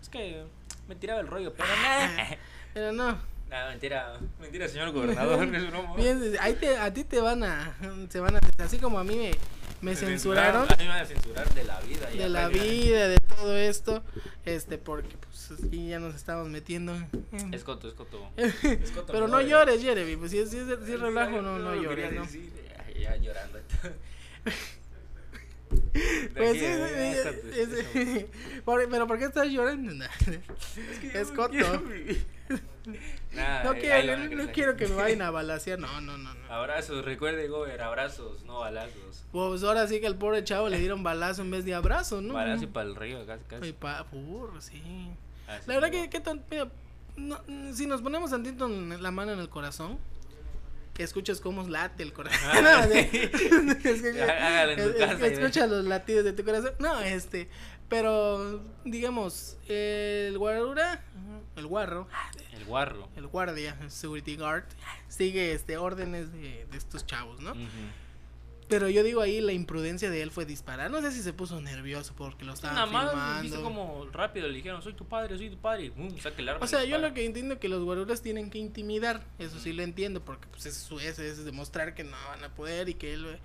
[0.00, 0.44] Es que
[0.88, 2.36] me tiraba el rollo, pero nada.
[2.74, 3.18] Pero no.
[3.50, 5.94] Nah, mentira, mentira, señor gobernador, es broma.
[5.94, 7.76] Bien, ahí te, a ti te van a,
[8.08, 9.30] se van a, así como a mí me,
[9.82, 12.10] me censuraron A mí me van a censurar de la vida.
[12.12, 14.02] ya de la vida, de todo esto,
[14.46, 16.94] este, porque pues aquí ya nos estamos metiendo.
[16.94, 18.26] en- Es coto, es coto.
[18.38, 21.58] Es coto, Pero no llores, Jeremy, pues si es, si es, si es relajo, no,
[21.58, 22.22] no lo llores, ¿no?
[22.22, 22.50] decir,
[22.94, 23.58] Ya, ya llorando.
[26.36, 26.60] Pues sí,
[27.22, 28.26] Tranquilo, sí,
[28.64, 30.04] pues, pero ¿por qué estás llorando?
[31.14, 31.54] Es coto.
[33.64, 36.52] No quiero, no, no quiero que me vayan a balasear, no, no, no, no.
[36.52, 39.24] Abrazos, recuerde, Gober, abrazos, no balazos.
[39.32, 42.34] Pues ahora sí que al pobre chavo le dieron balazo en vez de abrazo, ¿no?
[42.34, 43.64] Balazo y para el río, casi, casi.
[43.66, 44.82] Ay, pa, burro, sí.
[45.48, 46.68] Así La verdad que, que tan- mira,
[47.16, 47.40] no,
[47.72, 49.98] si nos ponemos tantito la mano en el corazón,
[51.04, 52.40] escuchas cómo late el corazón.
[52.44, 54.02] Ah, No, es
[54.98, 56.72] casa escucha los latidos de tu corazón.
[56.78, 57.48] No, este,
[57.88, 61.04] pero digamos, el guarura,
[61.56, 62.08] el guarro,
[62.52, 63.08] El guarro.
[63.16, 64.64] el guardia, el security guard,
[65.08, 67.52] sigue este órdenes de, de estos chavos, ¿no?
[67.52, 67.60] Ujú.
[68.68, 70.90] Pero yo digo ahí la imprudencia de él fue disparar.
[70.90, 74.54] No sé si se puso nervioso porque lo estaban Nada más, viste como rápido le
[74.54, 75.92] dijeron, soy tu padre, soy tu padre.
[76.38, 76.64] El arma.
[76.64, 77.08] O sea, yo dispara.
[77.08, 80.66] lo que entiendo que los guaruras tienen que intimidar, eso sí lo entiendo, porque pues
[80.66, 83.38] es su ese es demostrar que no van a poder y que él...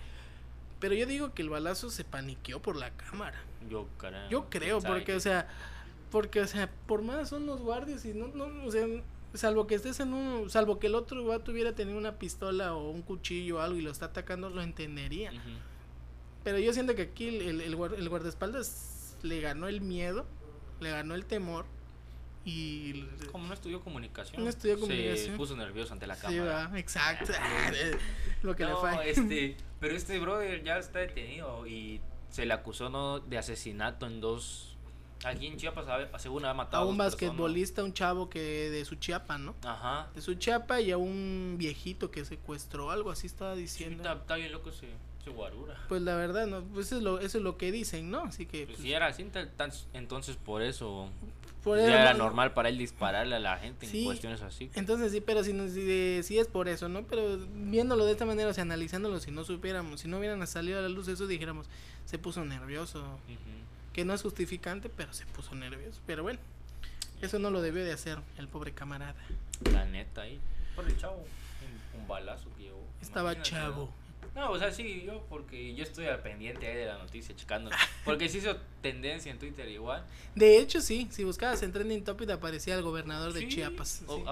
[0.79, 3.41] Pero yo digo que el balazo se paniqueó por la cámara.
[3.69, 3.87] Yo.
[4.29, 5.47] Yo creo, ¿sabe porque, o sea,
[6.11, 8.85] porque, o sea, por más son los guardias y no, no, o sea,
[9.33, 12.89] salvo que estés en un, salvo que el otro vato hubiera tenido una pistola o
[12.89, 15.31] un cuchillo o algo y lo está atacando, lo entendería.
[16.43, 20.25] Pero yo siento que aquí el, el, el guar- el guardaespaldas le ganó el miedo,
[20.79, 21.65] le ganó el temor
[22.45, 23.03] y...
[23.31, 24.41] Como no estudió comunicación.
[24.43, 25.35] No estudió Se comunicación.
[25.37, 26.69] puso nervioso ante la Sí, cámara.
[26.69, 27.33] va, exacto.
[28.43, 29.03] Lo que le no, falla.
[29.03, 31.99] este, pero este brother ya está detenido y
[32.29, 34.66] se le acusó no de asesinato en dos.
[35.23, 35.85] Aquí en Chiapas,
[36.21, 39.55] según ha matado a un basquetbolista, un chavo que de su Chiapa, ¿no?
[39.63, 40.07] Ajá.
[40.13, 44.03] De su Chiapa y a un viejito que secuestró, algo así estaba Sí, diciendo.
[44.03, 44.87] está, está bien loco ese,
[45.21, 45.75] ese guarura.
[45.89, 48.23] Pues la verdad, no, pues eso es lo, eso es lo que dicen, ¿no?
[48.23, 49.25] Así que Pues pues, si era así,
[49.93, 51.09] entonces por eso
[51.63, 53.99] por ya era no- normal para él dispararle a la gente Sí.
[54.01, 54.69] en cuestiones así.
[54.75, 57.03] Entonces sí, pero si, no- si, si es por eso, ¿no?
[57.07, 60.77] Pero viéndolo de esta manera, o sea, analizándolo, si no supiéramos, si no hubieran salido
[60.79, 61.65] a la luz eso, dijéramos,
[62.05, 62.99] se puso nervioso.
[63.01, 63.66] Ujú.
[63.97, 65.99] Que no es justificante, pero se puso nervioso.
[66.05, 66.37] Pero bueno,
[67.19, 69.15] eso no lo debió de hacer el pobre camarada.
[69.73, 70.39] La neta ahí.
[70.75, 71.15] Por el chavo.
[71.95, 72.85] Un, un balazo que llevó.
[73.01, 73.85] Estaba Imagínate, chavo.
[74.35, 74.41] ¿no?
[74.41, 77.71] No, o sea, sí, yo porque yo estoy al pendiente ahí de la noticia, checando.
[78.05, 80.05] Porque se hizo tendencia en Twitter igual.
[80.35, 84.03] De hecho, sí, si buscabas en Trending Topic aparecía el gobernador de Sí, Chiapas.
[84.05, 84.23] o- sí.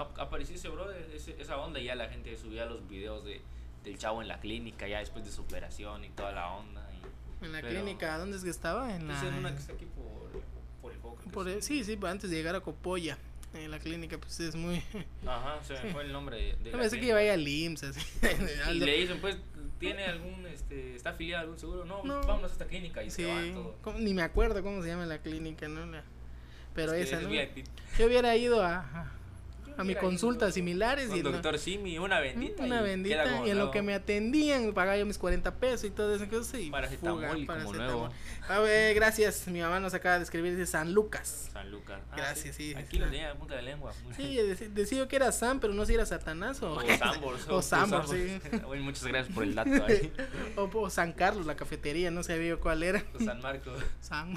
[1.07, 3.41] ese ese- esa onda y ya la gente subía los videos de,
[3.83, 6.84] del chavo en la clínica, ya después de su operación y toda la onda.
[7.41, 8.95] En la pero- clínica, ¿dónde es que estaba?
[8.95, 9.27] En pues, la...
[9.29, 10.41] en una que está aquí por,
[10.81, 13.17] por el Boca, por el- sí, sí, antes de llegar a Copolla.
[13.53, 14.83] En la clínica, pues es muy...
[15.25, 17.83] Ajá, se me fue el nombre de, Yo pensé que iba a al IMSS.
[17.85, 18.01] así.
[18.73, 19.37] Y le dicen, pues,
[19.79, 21.85] ¿tiene algún, este, está afiliado a algún seguro?
[21.85, 22.19] No, No.
[22.21, 23.77] vámonos a esta clínica y Sí, se van todo.
[23.81, 23.99] ¿cómo?
[23.99, 25.85] ni me acuerdo cómo se llama la clínica, ¿no?
[25.85, 26.03] La-
[26.73, 27.33] Pero Es esa, es ¿no?
[27.97, 29.09] Yo hubiera ido a,
[29.77, 29.99] a, mi ido
[30.53, 32.63] similares Con y no- doctor Simi, una bendita.
[32.63, 35.91] una y bendita y en lo que me atendían pagaba yo mis 40 pesos y
[35.91, 36.27] todo eso
[36.59, 38.09] y Paracetamol nuevo.
[38.47, 41.99] A ver, gracias mi mamá nos acaba de escribir de San Lucas San Lucas.
[42.11, 43.93] Ah, Gracias, sí, Aquí lo tenía punta de lengua.
[44.15, 47.37] sí dec- decía que era San pero no si era Satanás o O Sambor.
[47.49, 48.39] o Sambor, sí.
[48.65, 50.11] Bueno, muchas gracias por el dato ahí.
[50.57, 53.81] o, o San Carlos la cafetería no sabía yo cuál era O San Marcos.
[54.01, 54.35] San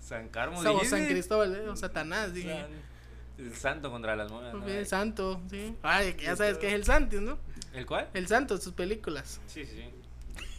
[0.00, 0.60] San Carmo.
[0.60, 1.06] o San.
[1.06, 2.95] Cristóbal eh, o Satanás dije San-
[3.38, 4.30] El santo contra las.
[4.32, 7.38] Ok, el santo sí ay que ya sabes que es el Santos no
[7.72, 8.08] ¿El cuál?
[8.14, 9.84] el santo sus películas Sí, sí.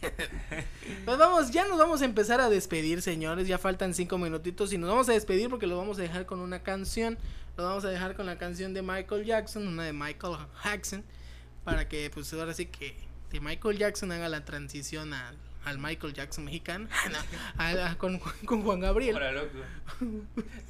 [1.04, 3.48] Pues vamos, ya nos vamos a empezar a despedir, señores.
[3.48, 6.40] Ya faltan cinco minutitos y nos vamos a despedir porque lo vamos a dejar con
[6.40, 7.18] una canción.
[7.56, 11.04] Lo vamos a dejar con la canción de Michael Jackson, una de Michael Jackson,
[11.64, 12.96] para que pues ahora sí que,
[13.30, 15.36] que Michael Jackson haga la transición al,
[15.68, 17.18] al Michael Jackson mexicano, No,
[17.62, 19.14] a- a- con, con Juan Gabriel.
[19.14, 19.58] Ahora loco.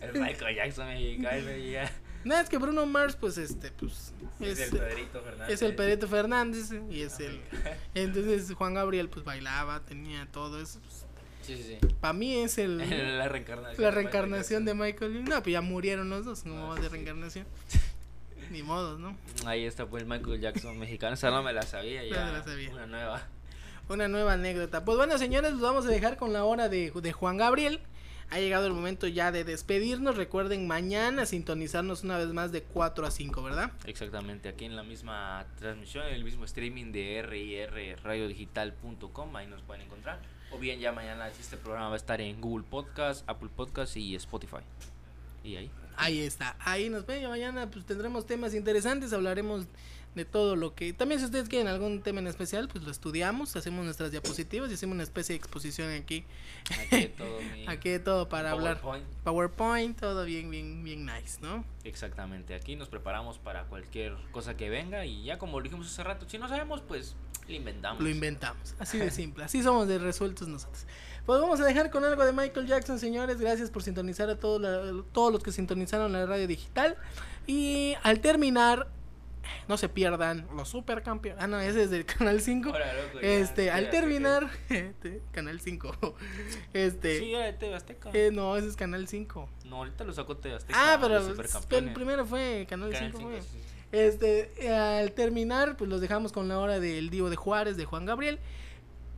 [0.01, 1.91] El Michael Jackson mexicano ya.
[2.25, 5.55] No, es que Bruno Mars, pues este, pues Es, es, el Pedrito Fernández.
[5.55, 7.41] es el Pedrito Fernández y es el...
[7.95, 10.81] Entonces Juan Gabriel pues bailaba, tenía todo eso.
[10.81, 11.05] pues,
[11.43, 11.87] Sí, sí, sí.
[12.01, 12.77] para mí es el...
[13.17, 13.83] La reencarnación.
[13.83, 15.29] La reencarnación de Michael Michael.
[15.31, 17.47] No, pues ya murieron los dos, no Ah, más sí, de reencarnación.
[18.51, 19.17] Ni modo, ¿no?
[19.47, 21.15] Ahí está pues Michael Jackson mexicano.
[21.15, 22.25] Esa no me la sabía No ya.
[22.27, 22.71] me la sabía.
[22.71, 23.27] Una nueva.
[23.89, 24.84] Una nueva anécdota.
[24.84, 27.80] Pues bueno, señores, los vamos a dejar con la hora de, Juan Gabriel.
[28.30, 30.16] Ha llegado el momento ya de despedirnos.
[30.16, 33.72] Recuerden mañana sintonizarnos una vez más de 4 a 5, ¿verdad?
[33.86, 39.62] Exactamente, aquí en la misma transmisión, en el mismo streaming de RIR radiodigital.com, ahí nos
[39.62, 40.20] pueden encontrar.
[40.51, 44.14] O bien ya mañana este programa va a estar en Google Podcast, Apple Podcast y
[44.16, 44.61] Spotify.
[45.49, 45.71] Y ahí.
[45.97, 47.25] Ahí está, ahí nos ven.
[47.25, 49.67] y Mañana pues tendremos temas interesantes, hablaremos
[50.15, 50.93] de todo lo que...
[50.93, 54.75] También si ustedes quieren algún tema en especial, pues lo estudiamos, hacemos nuestras diapositivas y
[54.75, 56.25] hacemos una especie de exposición aquí.
[56.79, 58.81] Aquí de todo mi Aquí de todo para hablar.
[58.81, 59.07] PowerPoint.
[59.25, 61.65] PowerPoint, todo bien, bien, bien nice, ¿no?
[61.85, 66.03] Exactamente, aquí nos preparamos para cualquier cosa que venga y ya como lo dijimos hace
[66.05, 67.17] rato, si no sabemos, pues
[67.49, 68.03] lo inventamos.
[68.03, 70.87] Lo inventamos, así de simple, así somos de resueltos nosotros.
[71.27, 73.39] Pues vamos a dejar con algo de Michael Jackson, señores.
[73.39, 76.97] Gracias por sintonizar a todos, la- todos los que sintonizaron la radio digital.
[77.47, 78.89] Y al terminar,
[79.67, 81.43] no se pierdan los supercampeones.
[81.43, 82.71] Ah, no, ese es del Canal 5.
[82.71, 86.17] Ahora, loco, ya, Este, al terminar, este, Canal 5.
[86.73, 88.11] Este, Sí, era de TV Azteca.
[88.15, 89.49] eh, no, ese es Canal 5.
[89.67, 90.79] No, ahorita lo sacó TV Azteca.
[90.95, 91.19] Ah, pero
[91.79, 93.19] el primero fue Canal, Canal 5.
[93.19, 93.43] cinco, fue.
[93.43, 93.68] sí, sí, sí.
[93.93, 97.84] Este, eh, al terminar, pues los dejamos con la hora del Divo de Juárez, de
[97.84, 98.39] Juan Gabriel.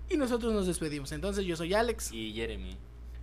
[0.08, 1.12] Y nosotros nos despedimos.
[1.12, 2.12] Entonces, yo soy Alex.
[2.12, 2.76] Y Jeremy.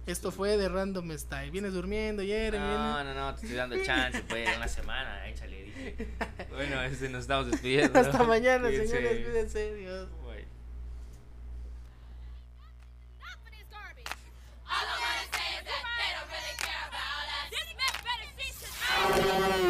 [0.06, 1.52] Esto fue de Random Style.
[1.52, 2.66] Vienes durmiendo, Jeremy.
[2.66, 4.24] No, no, no, te estoy dando chance.
[4.30, 5.64] Pues una semana, échale.
[5.64, 6.08] Dije.
[6.50, 8.00] Bueno, este, nos estamos despidiendo.
[8.00, 9.26] Hasta mañana, señores.
[9.26, 10.08] Cuídense, Dios.
[19.00, 19.67] All I